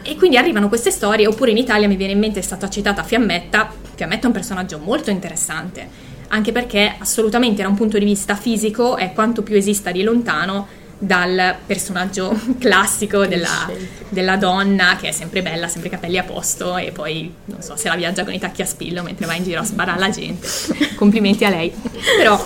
[0.02, 3.02] E quindi arrivano queste storie, oppure in Italia mi viene in mente è stata citata
[3.02, 3.72] Fiammetta.
[3.94, 8.96] Fiammetta è un personaggio molto interessante anche perché assolutamente da un punto di vista fisico
[8.96, 10.66] è quanto più esista di lontano
[11.02, 13.68] dal personaggio classico della,
[14.08, 17.88] della, donna che è sempre bella, sempre capelli a posto e poi non so se
[17.88, 20.46] la viaggia con i tacchi a spillo mentre va in giro a sparare alla gente.
[20.94, 21.72] Complimenti a lei.
[22.16, 22.40] Però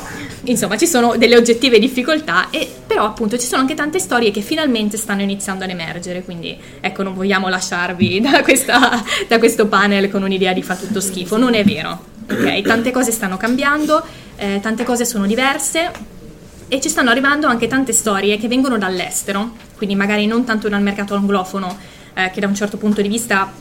[0.45, 4.41] insomma ci sono delle oggettive difficoltà e però appunto ci sono anche tante storie che
[4.41, 10.11] finalmente stanno iniziando ad emergere, quindi ecco non vogliamo lasciarvi da, questa, da questo panel
[10.11, 12.15] con un'idea di fa tutto schifo, non è vero.
[12.29, 12.63] Okay?
[12.63, 14.03] Tante cose stanno cambiando,
[14.37, 16.15] eh, tante cose sono diverse
[16.69, 20.83] e ci stanno arrivando anche tante storie che vengono dall'estero, quindi magari non tanto dal
[20.83, 21.77] mercato anglofono,
[22.15, 23.53] eh, che da un certo punto di vista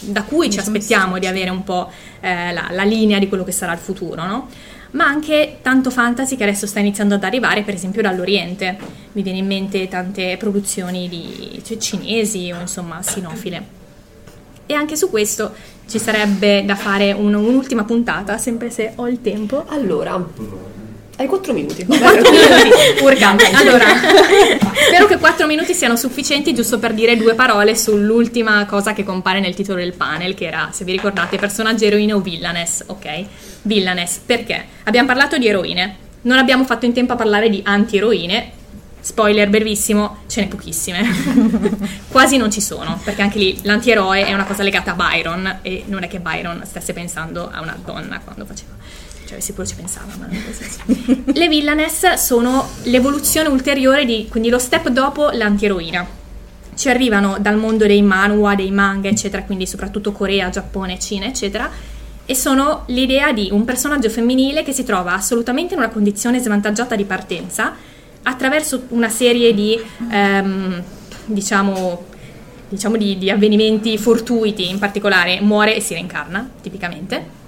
[0.00, 1.90] da cui ci aspettiamo di avere un po'
[2.20, 4.48] eh, la, la, linea di quello che sarà il futuro, no?
[4.92, 8.76] ma anche tanto fantasy che adesso sta iniziando ad arrivare, per esempio dall'Oriente.
[9.12, 13.78] Mi viene in mente tante produzioni di, cioè, cinesi o insomma sinofile.
[14.66, 15.52] E anche su questo
[15.88, 19.64] ci sarebbe da fare un, un'ultima puntata, sempre se ho il tempo.
[19.68, 20.24] Allora,
[21.20, 21.84] hai 4 minuti.
[21.84, 23.50] 4 minuti, urgante.
[23.52, 23.84] Allora,
[24.88, 29.40] spero che 4 minuti siano sufficienti giusto per dire due parole sull'ultima cosa che compare
[29.40, 33.24] nel titolo del panel, che era, se vi ricordate, personaggio eroine o villainess, ok?
[33.62, 34.64] Villainess, perché?
[34.84, 38.58] Abbiamo parlato di eroine, non abbiamo fatto in tempo a parlare di anti-eroine,
[39.02, 41.00] Spoiler brevissimo, ce n'è pochissime.
[42.08, 45.84] Quasi non ci sono, perché anche lì l'antieroe è una cosa legata a Byron e
[45.86, 48.72] non è che Byron stesse pensando a una donna quando faceva.
[49.30, 51.22] Cioè, sicuro ci pensava, ma non così.
[51.38, 56.04] Le villainess sono l'evoluzione ulteriore di, quindi lo step dopo l'antieroina.
[56.74, 61.70] Ci arrivano dal mondo dei manhwa, dei manga, eccetera, quindi soprattutto Corea, Giappone, Cina, eccetera,
[62.26, 66.96] e sono l'idea di un personaggio femminile che si trova assolutamente in una condizione svantaggiata
[66.96, 67.76] di partenza,
[68.24, 70.82] attraverso una serie di, ehm,
[71.26, 72.04] diciamo,
[72.68, 77.38] diciamo di, di, avvenimenti fortuiti, in particolare muore e si reincarna, tipicamente,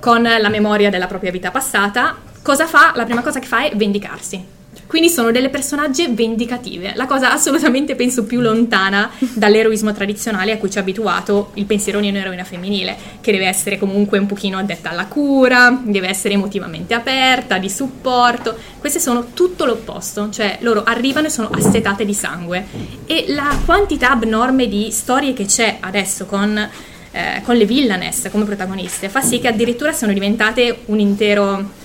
[0.00, 2.92] con la memoria della propria vita passata, cosa fa?
[2.94, 4.58] La prima cosa che fa è vendicarsi
[4.90, 10.68] quindi sono delle personaggi vendicative, la cosa assolutamente penso più lontana dall'eroismo tradizionale a cui
[10.68, 14.90] ci ha abituato il pensiero di un'eroina femminile, che deve essere comunque un pochino addetta
[14.90, 18.56] alla cura, deve essere emotivamente aperta, di supporto.
[18.80, 22.66] Queste sono tutto l'opposto, cioè loro arrivano e sono assetate di sangue.
[23.06, 26.68] E la quantità abnorme di storie che c'è adesso con
[27.12, 31.78] eh, con le villainess come protagoniste, fa sì che addirittura siano diventate un intero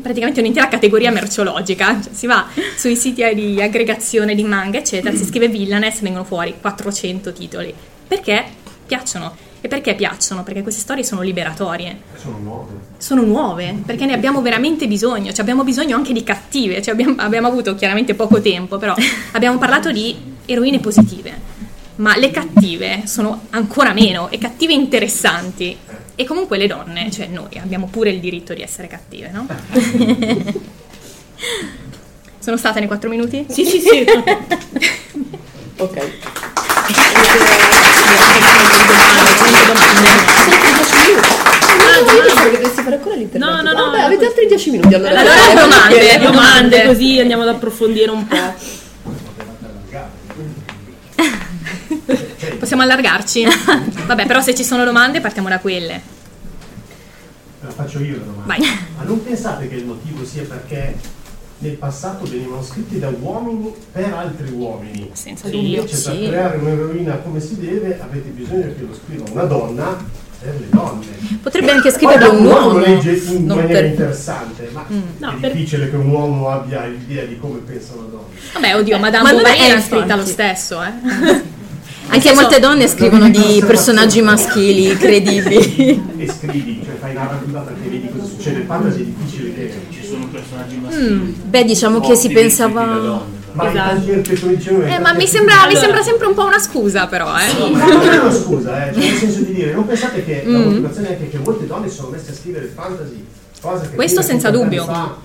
[0.00, 2.00] praticamente un'intera categoria merceologica.
[2.02, 6.54] Cioè, si va sui siti di aggregazione di manga, eccetera, si scrive Villainess, vengono fuori
[6.60, 7.74] 400 titoli.
[8.06, 8.44] Perché
[8.86, 9.44] piacciono.
[9.60, 10.42] E perché piacciono?
[10.42, 11.98] Perché queste storie sono liberatorie.
[12.16, 12.72] Sono nuove.
[12.98, 15.32] Sono nuove, perché ne abbiamo veramente bisogno.
[15.32, 16.82] Cioè abbiamo bisogno anche di cattive.
[16.82, 18.94] Cioè abbiamo, abbiamo avuto chiaramente poco tempo, però
[19.32, 21.55] abbiamo parlato di eroine positive.
[21.96, 25.76] Ma le cattive sono ancora meno, e cattive interessanti.
[26.14, 29.46] E comunque le donne, cioè noi, abbiamo pure il diritto di essere cattive, no?
[32.38, 33.44] Sono stata nei quattro minuti?
[33.48, 34.04] Sì, sì, sì.
[35.78, 36.08] ok.
[43.38, 43.90] No, no, no.
[43.90, 45.18] Vabbè, avete altri 10 minuti allora.
[45.18, 48.54] Allora, domande, domande, così andiamo ad approfondire un po'.
[52.58, 53.44] Possiamo allargarci?
[54.06, 56.14] Vabbè, però se ci sono domande partiamo da quelle.
[57.62, 58.44] La faccio io la domanda.
[58.46, 58.60] Vai.
[58.96, 60.94] Ma non pensate che il motivo sia perché
[61.58, 65.10] nel passato venivano scritti da uomini per altri uomini?
[65.12, 65.80] Senza dubbio.
[65.80, 66.08] Invece sì.
[66.10, 69.96] per creare un'eroina come si deve avete bisogno che lo scriva una donna
[70.38, 71.06] per le donne.
[71.42, 72.78] Potrebbe anche scriverlo Poi un uomo uomo.
[72.78, 75.00] lo legge in non maniera per- interessante, ma Mm.
[75.18, 78.24] No, è per- difficile che un uomo abbia l'idea di come pensa una donna.
[78.52, 80.92] Vabbè, oddio, Madame Ma Bovary è l'ha scritta lo stesso, eh.
[82.16, 86.02] Anche molte donne scrivono di personaggi maschili credibili.
[86.16, 88.60] E scrivi, cioè fai narrativa perché vedi cosa succede.
[88.60, 93.34] Il fantasy è difficile che Ci sono personaggi Mm, Beh, diciamo che si pensava...
[93.52, 94.10] Ma Esatto.
[94.12, 97.70] Eh, ma mi sembra, mi sembra sempre un po' una scusa, però, eh.
[97.70, 100.58] Ma non è una scusa, eh, cioè nel senso di dire, non pensate che la
[100.58, 100.62] Mm.
[100.64, 103.24] motivazione è anche che molte donne sono messe a scrivere fantasy,
[103.62, 104.84] cosa che Questo senza 50 dubbio.
[104.84, 105.16] fa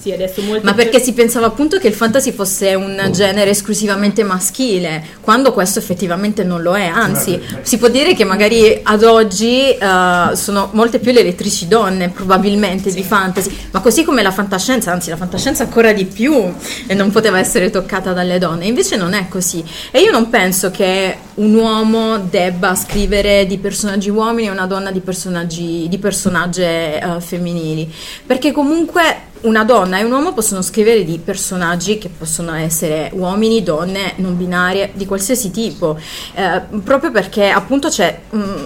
[0.00, 4.22] Sì, adesso molti Ma perché si pensava appunto che il fantasy fosse un genere esclusivamente
[4.22, 9.70] maschile, quando questo effettivamente non lo è, anzi si può dire che magari ad oggi
[9.70, 14.92] eh, sono molte più le lettrici donne probabilmente di fantasy, ma così come la fantascienza,
[14.92, 16.52] anzi la fantascienza ancora di più
[16.86, 19.64] e non poteva essere toccata dalle donne, invece non è così.
[19.90, 24.90] E io non penso che un uomo debba scrivere di personaggi uomini e una donna
[24.90, 27.92] di personaggi di personaggi eh, femminili,
[28.26, 33.62] perché comunque una donna e un uomo possono scrivere di personaggi che possono essere uomini,
[33.62, 35.96] donne, non binarie, di qualsiasi tipo,
[36.34, 38.18] eh, proprio perché appunto c'è...
[38.34, 38.64] mm,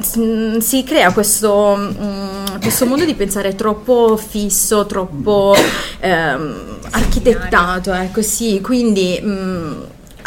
[0.00, 5.54] s- si crea questo, mm, questo modo di pensare troppo fisso, troppo
[5.98, 9.72] ehm, architettato, ecco sì, quindi mm,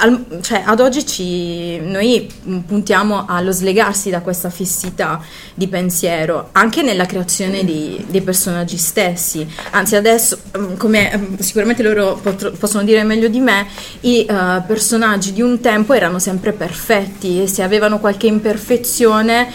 [0.01, 2.27] al- cioè, ad oggi ci, noi
[2.65, 5.21] puntiamo allo slegarsi da questa fissità
[5.53, 9.47] di pensiero, anche nella creazione di- dei personaggi stessi.
[9.71, 13.67] Anzi, adesso, mm, come mm, sicuramente loro potr- possono dire meglio di me,
[14.01, 19.51] i eh, personaggi di un tempo erano sempre perfetti e se avevano qualche imperfezione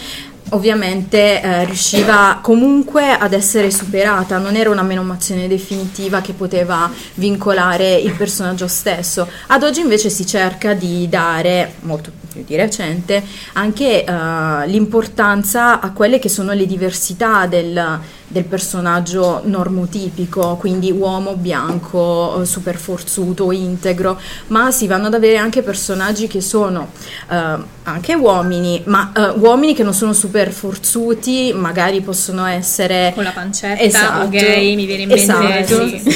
[0.49, 7.95] ovviamente eh, riusciva comunque ad essere superata, non era una menomazione definitiva che poteva vincolare
[7.95, 9.27] il personaggio stesso.
[9.47, 13.23] Ad oggi invece si cerca di dare, molto più di recente,
[13.53, 21.35] anche eh, l'importanza a quelle che sono le diversità del, del personaggio normotipico, quindi uomo
[21.35, 26.89] bianco, eh, super forzuto, integro, ma si vanno ad avere anche personaggi che sono
[27.29, 33.23] eh, anche uomini, ma eh, uomini che non sono super forzuti, magari possono essere Con
[33.23, 34.25] la pancetta Esatto.
[34.25, 35.87] o gay, mi viene in mente Esatto.
[35.87, 35.99] sì,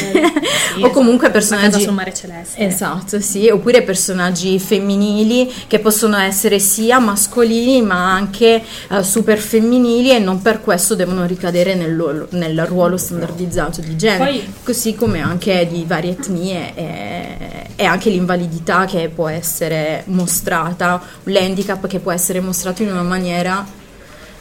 [0.75, 2.65] sì, o comunque La casa personaggi sul mare celeste.
[2.65, 10.11] Esatto, sì, oppure personaggi femminili che possono essere sia mascolini ma anche eh, super femminili
[10.11, 15.21] e non per questo devono ricadere nel, nel ruolo standardizzato di genere, Poi- così come
[15.21, 22.11] anche di varie etnie e, e anche l'invalidità che può essere mostrata, l'handicap che può
[22.11, 23.65] essere mostrato in una maniera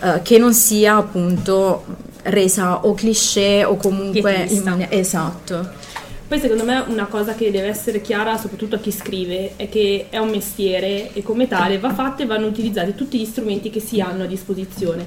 [0.02, 1.84] eh, che non sia appunto
[2.22, 5.68] resa o cliché o comunque in esatto.
[6.30, 10.06] Poi secondo me una cosa che deve essere chiara soprattutto a chi scrive è che
[10.10, 13.80] è un mestiere e come tale va fatto e vanno utilizzati tutti gli strumenti che
[13.80, 15.04] si hanno a disposizione.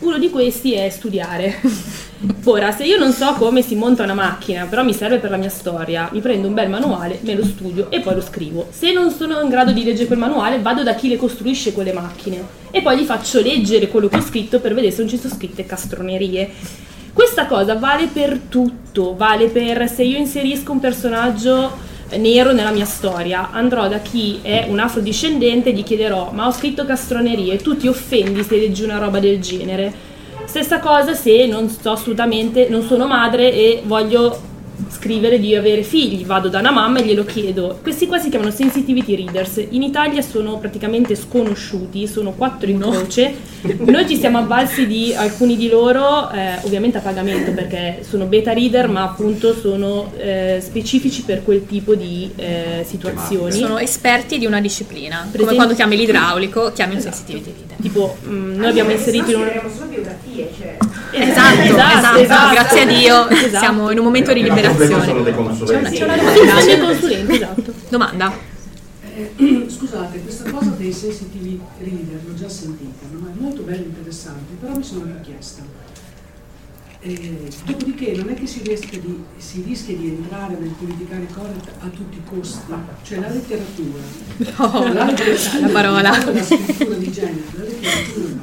[0.00, 1.62] Uno di questi è studiare.
[2.44, 5.38] Ora, se io non so come si monta una macchina, però mi serve per la
[5.38, 8.66] mia storia, mi prendo un bel manuale, me lo studio e poi lo scrivo.
[8.70, 11.94] Se non sono in grado di leggere quel manuale, vado da chi le costruisce quelle
[11.94, 15.16] macchine e poi gli faccio leggere quello che ho scritto per vedere se non ci
[15.16, 16.82] sono scritte castronerie.
[17.14, 21.70] Questa cosa vale per tutto, vale per se io inserisco un personaggio
[22.16, 26.50] nero nella mia storia, andrò da chi è un afrodiscendente e gli chiederò ma ho
[26.50, 29.92] scritto castronerie, tu ti offendi se leggi una roba del genere.
[30.44, 34.36] Stessa cosa se non sto assolutamente, non sono madre e voglio
[34.94, 37.78] scrivere di avere figli, vado da una mamma e glielo chiedo.
[37.82, 43.34] Questi qua si chiamano sensitivity readers, in Italia sono praticamente sconosciuti, sono quattro in croce.
[43.78, 48.52] Noi ci siamo avvalsi di alcuni di loro, eh, ovviamente a pagamento perché sono beta
[48.52, 53.52] reader, ma appunto sono eh, specifici per quel tipo di eh, situazioni.
[53.52, 57.76] Sono esperti di una disciplina, come esempio- quando chiami l'idraulico, chiami un sensitivity reader.
[57.80, 59.70] Tipo, mm, noi abbiamo inserito in un...
[59.74, 60.76] solo biografie, cioè.
[61.16, 63.58] Esatto, esatto, grazie a Dio Esatto.
[63.58, 65.04] siamo in un momento di liberazione.
[65.04, 65.96] sono dei consulenti.
[65.96, 66.84] C'è una Sì, sono dei domanda.
[66.86, 67.72] consulenti, esatto.
[67.88, 68.32] Domanda.
[69.16, 73.28] Eh, scusate, questa cosa dei sensitive reader l'ho già sentita, no?
[73.28, 75.62] è molto bella e interessante, però mi sono anche chiesta.
[77.06, 81.68] Eh, dopodiché non è che si rischia, di, si rischia di entrare nel politicare correct
[81.80, 84.00] a tutti i costi, cioè la letteratura,
[84.56, 86.10] No, la, letteratura- la parola.
[86.32, 88.40] la scrittura di genere, la letteratura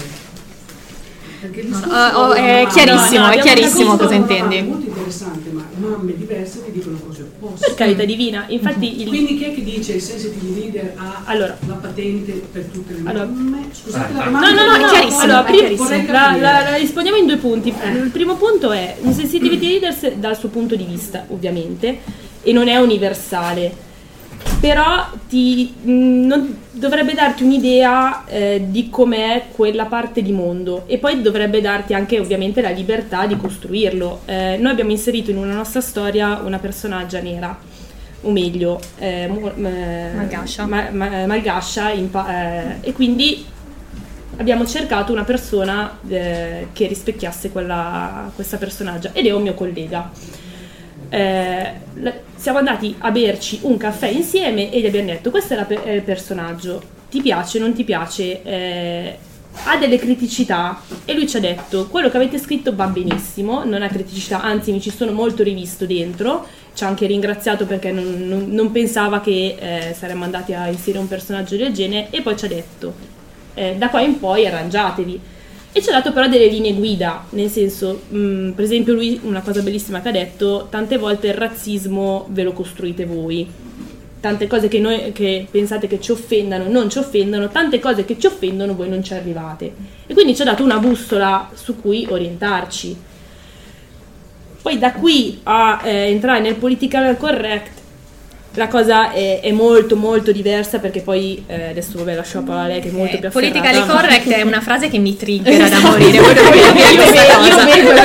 [0.03, 4.62] discorso oh, oh, è mamma- chiarissimo, No, no, è chiarissimo cosa È intendi.
[4.62, 7.66] molto interessante, ma mamme diverse ti dicono cose opposte.
[7.66, 9.09] Per carità divina, infatti il...
[9.09, 11.57] Quindi chi è che dice il sensitive leader ha Allora.
[11.66, 13.24] la patente per tutte le Allora.
[13.26, 13.68] mamme?
[13.72, 14.51] Scusate la domanda.
[14.53, 16.12] no, no, no, chiarissimo, allora, è prima- chiarissimo.
[16.12, 17.68] La, la- la rispondiamo in due punti.
[17.68, 21.99] Il primo punto è un sensitivity reader dal suo punto di vista, ovviamente,
[22.43, 23.86] e non è universale.
[24.69, 30.99] Però ti, mh, non- dovrebbe darti un'idea eh, di com'è quella parte di mondo e
[30.99, 34.21] poi dovrebbe darti anche ovviamente la libertà di costruirlo.
[34.27, 37.57] Eh, noi abbiamo inserito in una nostra storia una personaggia nera,
[38.21, 40.66] o meglio, eh, eh, Malgascia.
[40.66, 43.47] ma- ma- malgascia in pa- eh, e quindi
[44.37, 50.11] abbiamo cercato una persona eh, che rispecchiasse quella, questa personaggia ed è un mio collega.
[51.09, 51.73] Eh,
[52.39, 56.03] siamo andati a berci un caffè insieme e gli abbiamo detto questo è, è il
[56.03, 56.80] personaggio,
[57.11, 59.18] ti piace, non ti piace, Eh,
[59.64, 63.82] ha delle criticità e lui ci ha detto quello che avete scritto va benissimo, non
[63.82, 68.28] ha criticità, anzi mi ci sono molto rivisto dentro, ci ha anche ringraziato perché non,
[68.28, 72.36] non- non pensava che eh, saremmo andati a inserire un personaggio del genere e poi
[72.36, 72.95] ci ha detto
[73.55, 75.20] eh, da qua in poi arrangiatevi.
[75.79, 79.43] E ci ha dato però delle linee guida, nel senso, mh, per esempio lui una
[79.43, 83.49] cosa bellissima che ha detto, tante volte il razzismo ve lo costruite voi,
[84.18, 88.18] tante cose che noi che pensate che ci offendano non ci offendono, tante cose che
[88.18, 89.72] ci offendono voi non ci arrivate.
[90.09, 92.97] E quindi ci ha dato una bussola su cui orientarci.
[94.61, 97.78] Poi da qui a eh, entrare nel political correct
[98.55, 102.65] la cosa è, è molto molto diversa perché poi eh, adesso vabbè lascio la parola
[102.65, 103.61] a lei che è molto più afferrata.
[103.61, 105.91] Politically correct è una frase che mi triggera da Esatto.
[105.99, 106.19] morire.
[106.19, 107.65] Voi dovete Io capire questa ve- io cosa.
[107.65, 108.03] vengo da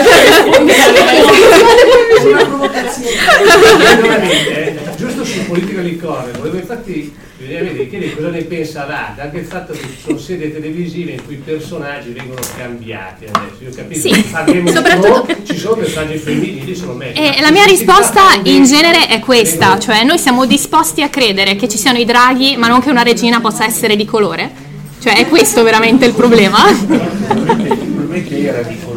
[4.02, 4.63] Veramente, eh,
[4.96, 9.80] giusto sul politically correct, volevo infatti chiedere cosa ne pensa l'arte, anche il fatto che
[9.80, 14.72] ci sono serie televisive in cui i personaggi vengono cambiati adesso, io capisco Sì, che
[14.72, 17.20] soprattutto- ci sono personaggi femminili, sono meglio.
[17.20, 21.68] E la mia risposta in genere è questa, cioè noi siamo disposti a credere che
[21.68, 24.50] ci siano i draghi, ma non che una regina possa essere di colore?
[25.00, 26.60] Cioè è questo veramente il problema?
[26.88, 28.93] Probabilmente era di colore.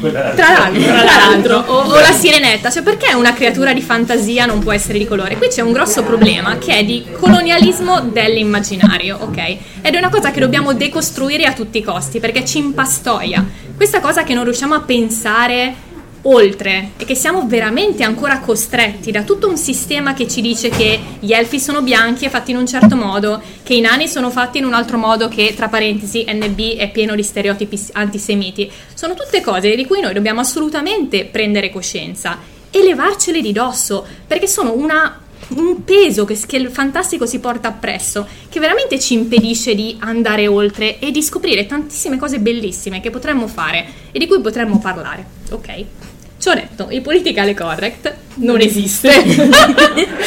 [0.00, 4.60] Tra l'altro, tra l'altro, o, o la sirenetta, cioè perché una creatura di fantasia non
[4.60, 5.36] può essere di colore?
[5.36, 9.56] Qui c'è un grosso problema che è di colonialismo dell'immaginario, ok?
[9.82, 13.44] Ed è una cosa che dobbiamo decostruire a tutti i costi perché ci impastoia.
[13.76, 15.86] Questa cosa che non riusciamo a pensare
[16.22, 20.98] oltre e che siamo veramente ancora costretti da tutto un sistema che ci dice che
[21.20, 24.58] gli elfi sono bianchi e fatti in un certo modo, che i nani sono fatti
[24.58, 28.70] in un altro modo che tra parentesi NB è pieno di stereotipi antisemiti.
[28.94, 32.38] Sono tutte cose di cui noi dobbiamo assolutamente prendere coscienza
[32.70, 37.68] e levarcele di dosso, perché sono una un peso che, che il fantastico si porta
[37.68, 43.10] appresso, che veramente ci impedisce di andare oltre e di scoprire tantissime cose bellissime che
[43.10, 45.24] potremmo fare e di cui potremmo parlare.
[45.50, 45.84] Ok?
[46.38, 49.10] Ci ho detto, il politically correct non esiste.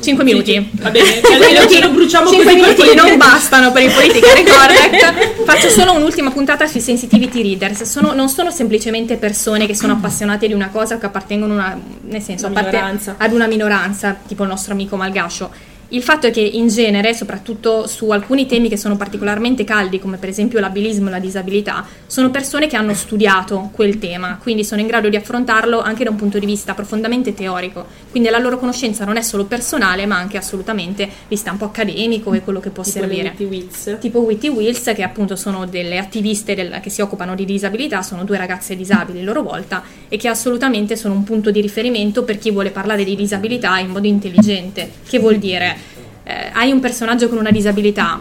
[0.00, 0.70] 5 minuti.
[0.80, 3.82] Va bene, Cinque almeno minuti- ce lo bruciamo cinque così minuti per non bastano per
[3.82, 5.44] il politically correct.
[5.44, 7.82] Faccio solo un'ultima puntata sui sensitivity readers.
[7.82, 11.56] Sono- non sono semplicemente persone che sono appassionate di una cosa o che appartengono a
[11.56, 13.14] una, nel senso, Una minoranza.
[13.18, 15.50] ad una minoranza, tipo il nostro amico Malgascio.
[15.92, 20.16] Il fatto è che in genere, soprattutto su alcuni temi che sono particolarmente caldi, come
[20.16, 24.80] per esempio l'abilismo e la disabilità, sono persone che hanno studiato quel tema, quindi sono
[24.80, 27.84] in grado di affrontarlo anche da un punto di vista profondamente teorico.
[28.10, 32.40] Quindi la loro conoscenza non è solo personale, ma anche assolutamente di stampo accademico e
[32.40, 33.34] quello che può Tipo servire.
[33.36, 33.96] Witty Wits.
[34.00, 38.24] Tipo Witty Wills, che appunto sono delle attiviste del- che si occupano di disabilità, sono
[38.24, 42.38] due ragazze disabili a loro volta e che assolutamente sono un punto di riferimento per
[42.38, 44.90] chi vuole parlare di disabilità in modo intelligente.
[45.06, 45.81] Che vuol dire?
[46.24, 48.20] Eh, hai un personaggio con una disabilità,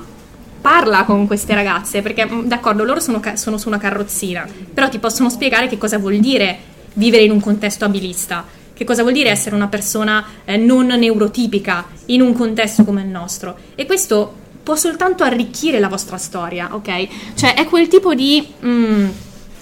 [0.61, 4.89] parla con queste ragazze, perché mm, d'accordo, loro sono, ca- sono su una carrozzina, però
[4.89, 9.13] ti possono spiegare che cosa vuol dire vivere in un contesto abilista, che cosa vuol
[9.13, 13.57] dire essere una persona eh, non neurotipica in un contesto come il nostro.
[13.75, 14.33] E questo
[14.63, 17.07] può soltanto arricchire la vostra storia, ok?
[17.35, 18.45] Cioè è quel tipo di...
[18.63, 19.09] mm,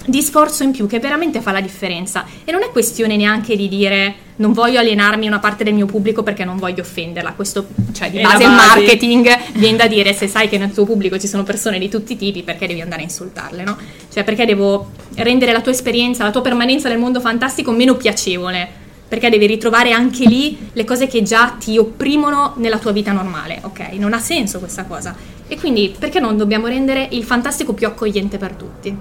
[0.05, 3.67] di sforzo in più che veramente fa la differenza e non è questione neanche di
[3.67, 8.09] dire non voglio alienarmi una parte del mio pubblico perché non voglio offenderla questo cioè
[8.09, 8.67] di la base il base.
[8.67, 12.13] marketing viene da dire se sai che nel tuo pubblico ci sono persone di tutti
[12.13, 13.77] i tipi perché devi andare a insultarle no?
[14.11, 18.87] cioè perché devo rendere la tua esperienza la tua permanenza nel mondo fantastico meno piacevole
[19.09, 23.59] perché devi ritrovare anche lì le cose che già ti opprimono nella tua vita normale,
[23.63, 23.93] ok?
[23.93, 25.15] Non ha senso questa cosa.
[25.47, 28.95] E quindi perché non dobbiamo rendere il fantastico più accogliente per tutti?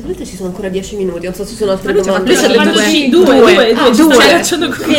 [0.00, 2.02] Se volete ci sono ancora 10 minuti, non so se ci sono altre Ma lui
[2.02, 2.34] ci ha domande.
[2.34, 4.14] fatto da due, due, due, due, Ah, ci due.
[4.14, 4.96] stai facendo così.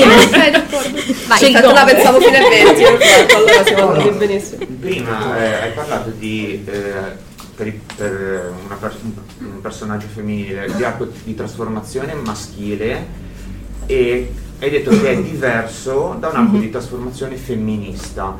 [0.52, 0.89] D'accordo.
[1.28, 1.72] Vai, Sì, go.
[1.72, 4.66] la pensavo fino a 20, perfetto, allora siamo andati benissimo.
[4.80, 6.93] Prima eh, hai parlato di, eh,
[7.56, 8.95] per, per una pers-
[9.39, 13.08] un- personaggio femminile, di arco di trasformazione maschile
[13.88, 18.36] e hai detto che è diverso da un arco di trasformazione femminista.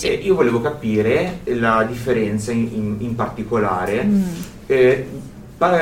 [0.00, 4.22] E io volevo capire la differenza in, in- in particolare, Mm.
[4.66, 5.06] eh,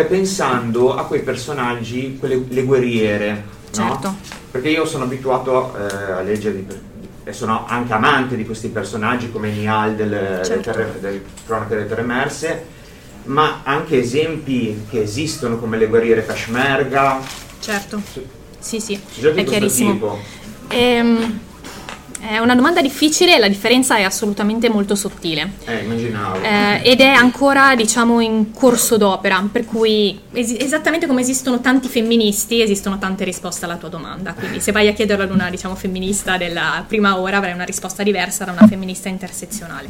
[0.08, 3.88] pensando a quei personaggi, quelle le guerriere, no?
[3.88, 4.14] Certo.
[4.50, 6.66] Perché io sono abituato eh, a leggere di-
[7.24, 10.72] e sono anche amante di questi personaggi come Nial del, Certo.
[11.00, 12.64] del Cronache delle Terre Emerse,
[13.24, 17.20] ma anche esempi che esistono come le guerriere Peshmerga,
[17.60, 18.02] Certo.
[18.58, 19.00] Sì, sì,
[19.34, 19.92] è chiarissimo.
[19.92, 20.18] tipo.
[20.68, 21.38] Ehm,
[22.24, 25.54] è una domanda difficile, la differenza è assolutamente molto sottile.
[25.64, 26.40] Eh, immaginavo.
[26.40, 31.88] Eh, ed è ancora diciamo in corso d'opera, per cui esi- esattamente come esistono tanti
[31.88, 34.34] femministi, esistono tante risposte alla tua domanda.
[34.34, 38.04] Quindi se vai a chiederlo ad una diciamo, femminista della prima ora avrai una risposta
[38.04, 39.88] diversa da una femminista intersezionale.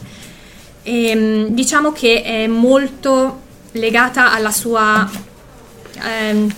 [0.84, 3.40] Ehm, diciamo che è molto
[3.72, 5.08] legata alla sua
[6.02, 6.54] ehm,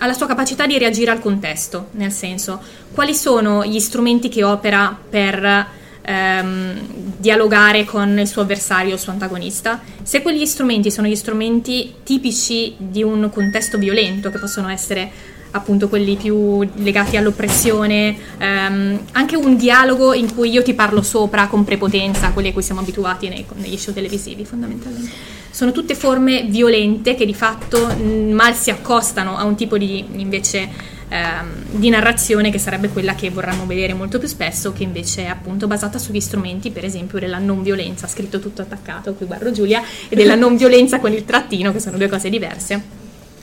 [0.00, 2.60] alla sua capacità di reagire al contesto, nel senso,
[3.00, 5.66] quali sono gli strumenti che opera per
[6.02, 6.78] ehm,
[7.16, 9.80] dialogare con il suo avversario, il suo antagonista?
[10.02, 15.10] Se quegli strumenti sono gli strumenti tipici di un contesto violento, che possono essere
[15.52, 21.46] appunto quelli più legati all'oppressione, ehm, anche un dialogo in cui io ti parlo sopra
[21.46, 25.38] con prepotenza, quelli a cui siamo abituati nei- negli show televisivi fondamentalmente.
[25.50, 30.04] Sono tutte forme violente che di fatto mh, mal si accostano a un tipo di
[30.16, 35.24] invece ehm, di narrazione che sarebbe quella che vorranno vedere molto più spesso, che invece
[35.24, 39.50] è appunto basata sugli strumenti, per esempio, della non violenza, scritto tutto attaccato, qui guardo
[39.50, 42.98] Giulia, e della non violenza con il trattino, che sono due cose diverse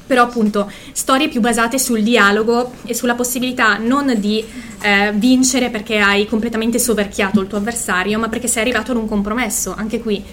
[0.08, 4.42] però appunto storie più basate sul dialogo e sulla possibilità non di
[4.82, 9.08] eh, vincere perché hai completamente soverchiato il tuo avversario, ma perché sei arrivato ad un
[9.08, 9.76] compromesso.
[9.78, 10.24] Anche qui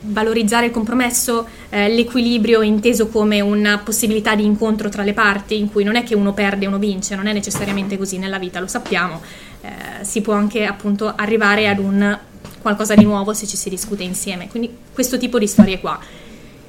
[0.00, 5.70] valorizzare il compromesso, eh, l'equilibrio inteso come una possibilità di incontro tra le parti, in
[5.70, 8.60] cui non è che uno perde e uno vince, non è necessariamente così nella vita,
[8.60, 9.20] lo sappiamo,
[9.62, 12.18] eh, si può anche appunto arrivare ad un
[12.60, 14.48] qualcosa di nuovo se ci si discute insieme.
[14.48, 15.98] Quindi questo tipo di storie qua.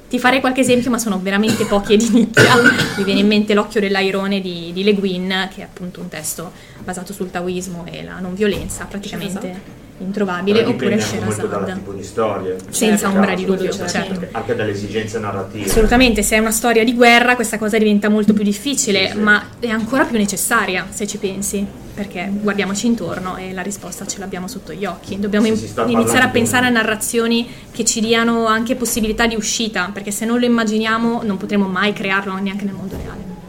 [0.08, 2.56] Ti farei qualche esempio, ma sono veramente pochi e di nicchia.
[2.96, 6.50] Mi viene in mente L'occhio dell'airone di, di Le Guin, che è appunto un testo
[6.82, 12.02] basato sul taoismo e la non violenza, praticamente introvabile, Però oppure molto dal tipo di
[12.02, 12.54] storia.
[12.68, 14.26] Senza nel ombra di caso, dubbio, cioè, certo.
[14.32, 15.64] Anche dalle esigenze narrative.
[15.64, 19.68] Assolutamente, se è una storia di guerra questa cosa diventa molto più difficile, ma è
[19.68, 24.72] ancora più necessaria se ci pensi, perché guardiamoci intorno e la risposta ce l'abbiamo sotto
[24.72, 25.18] gli occhi.
[25.18, 30.10] Dobbiamo Sì, iniziare a pensare a narrazioni che ci diano anche possibilità di uscita, perché
[30.10, 33.39] se non lo immaginiamo non potremo mai crearlo neanche nel mondo reale.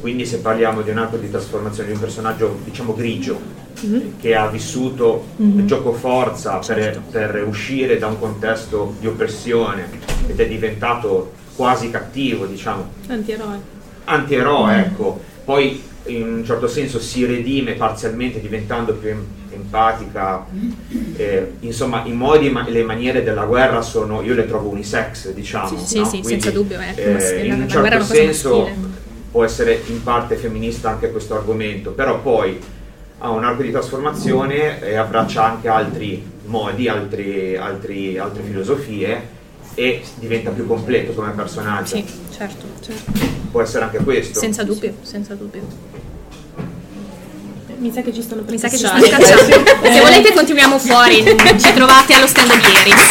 [0.00, 3.38] Quindi se parliamo di un arco di trasformazione di un personaggio, diciamo grigio,
[3.82, 4.18] Mhm.
[4.18, 5.58] che ha vissuto Mhm.
[5.60, 7.02] il gioco forza per, Certo.
[7.10, 9.88] per uscire da un contesto di oppressione
[10.26, 13.58] ed è diventato quasi cattivo, diciamo, Antieroe.
[14.04, 14.78] antieroe, Mm.
[14.78, 15.20] ecco.
[15.44, 20.46] Poi in un certo senso si redime parzialmente diventando più em- empatica.
[21.16, 25.30] Eh, insomma, i modi e ma- le maniere della guerra sono, io le trovo unisex,
[25.32, 25.78] diciamo.
[25.84, 26.04] Sì, no?
[26.04, 28.68] sì, Quindi, senza dubbio, più eh, maschile, in un certo senso.
[29.30, 32.60] Può essere in parte femminista anche questo argomento, però poi
[33.18, 39.38] ha un arco di trasformazione e abbraccia anche altri modi, altri- altri- altre filosofie
[39.74, 41.96] e diventa più completo come personaggio.
[41.96, 42.04] Sì,
[42.34, 43.12] certo, certo.
[43.50, 44.38] Può essere anche questo.
[44.38, 45.62] Senza dubbio, senza dubbio.
[47.78, 49.44] Mi sa che ci stanno per Mi sa che ci stanno cacciando.
[49.90, 53.10] Se volete continuiamo fuori, ci trovate allo stand di Iris.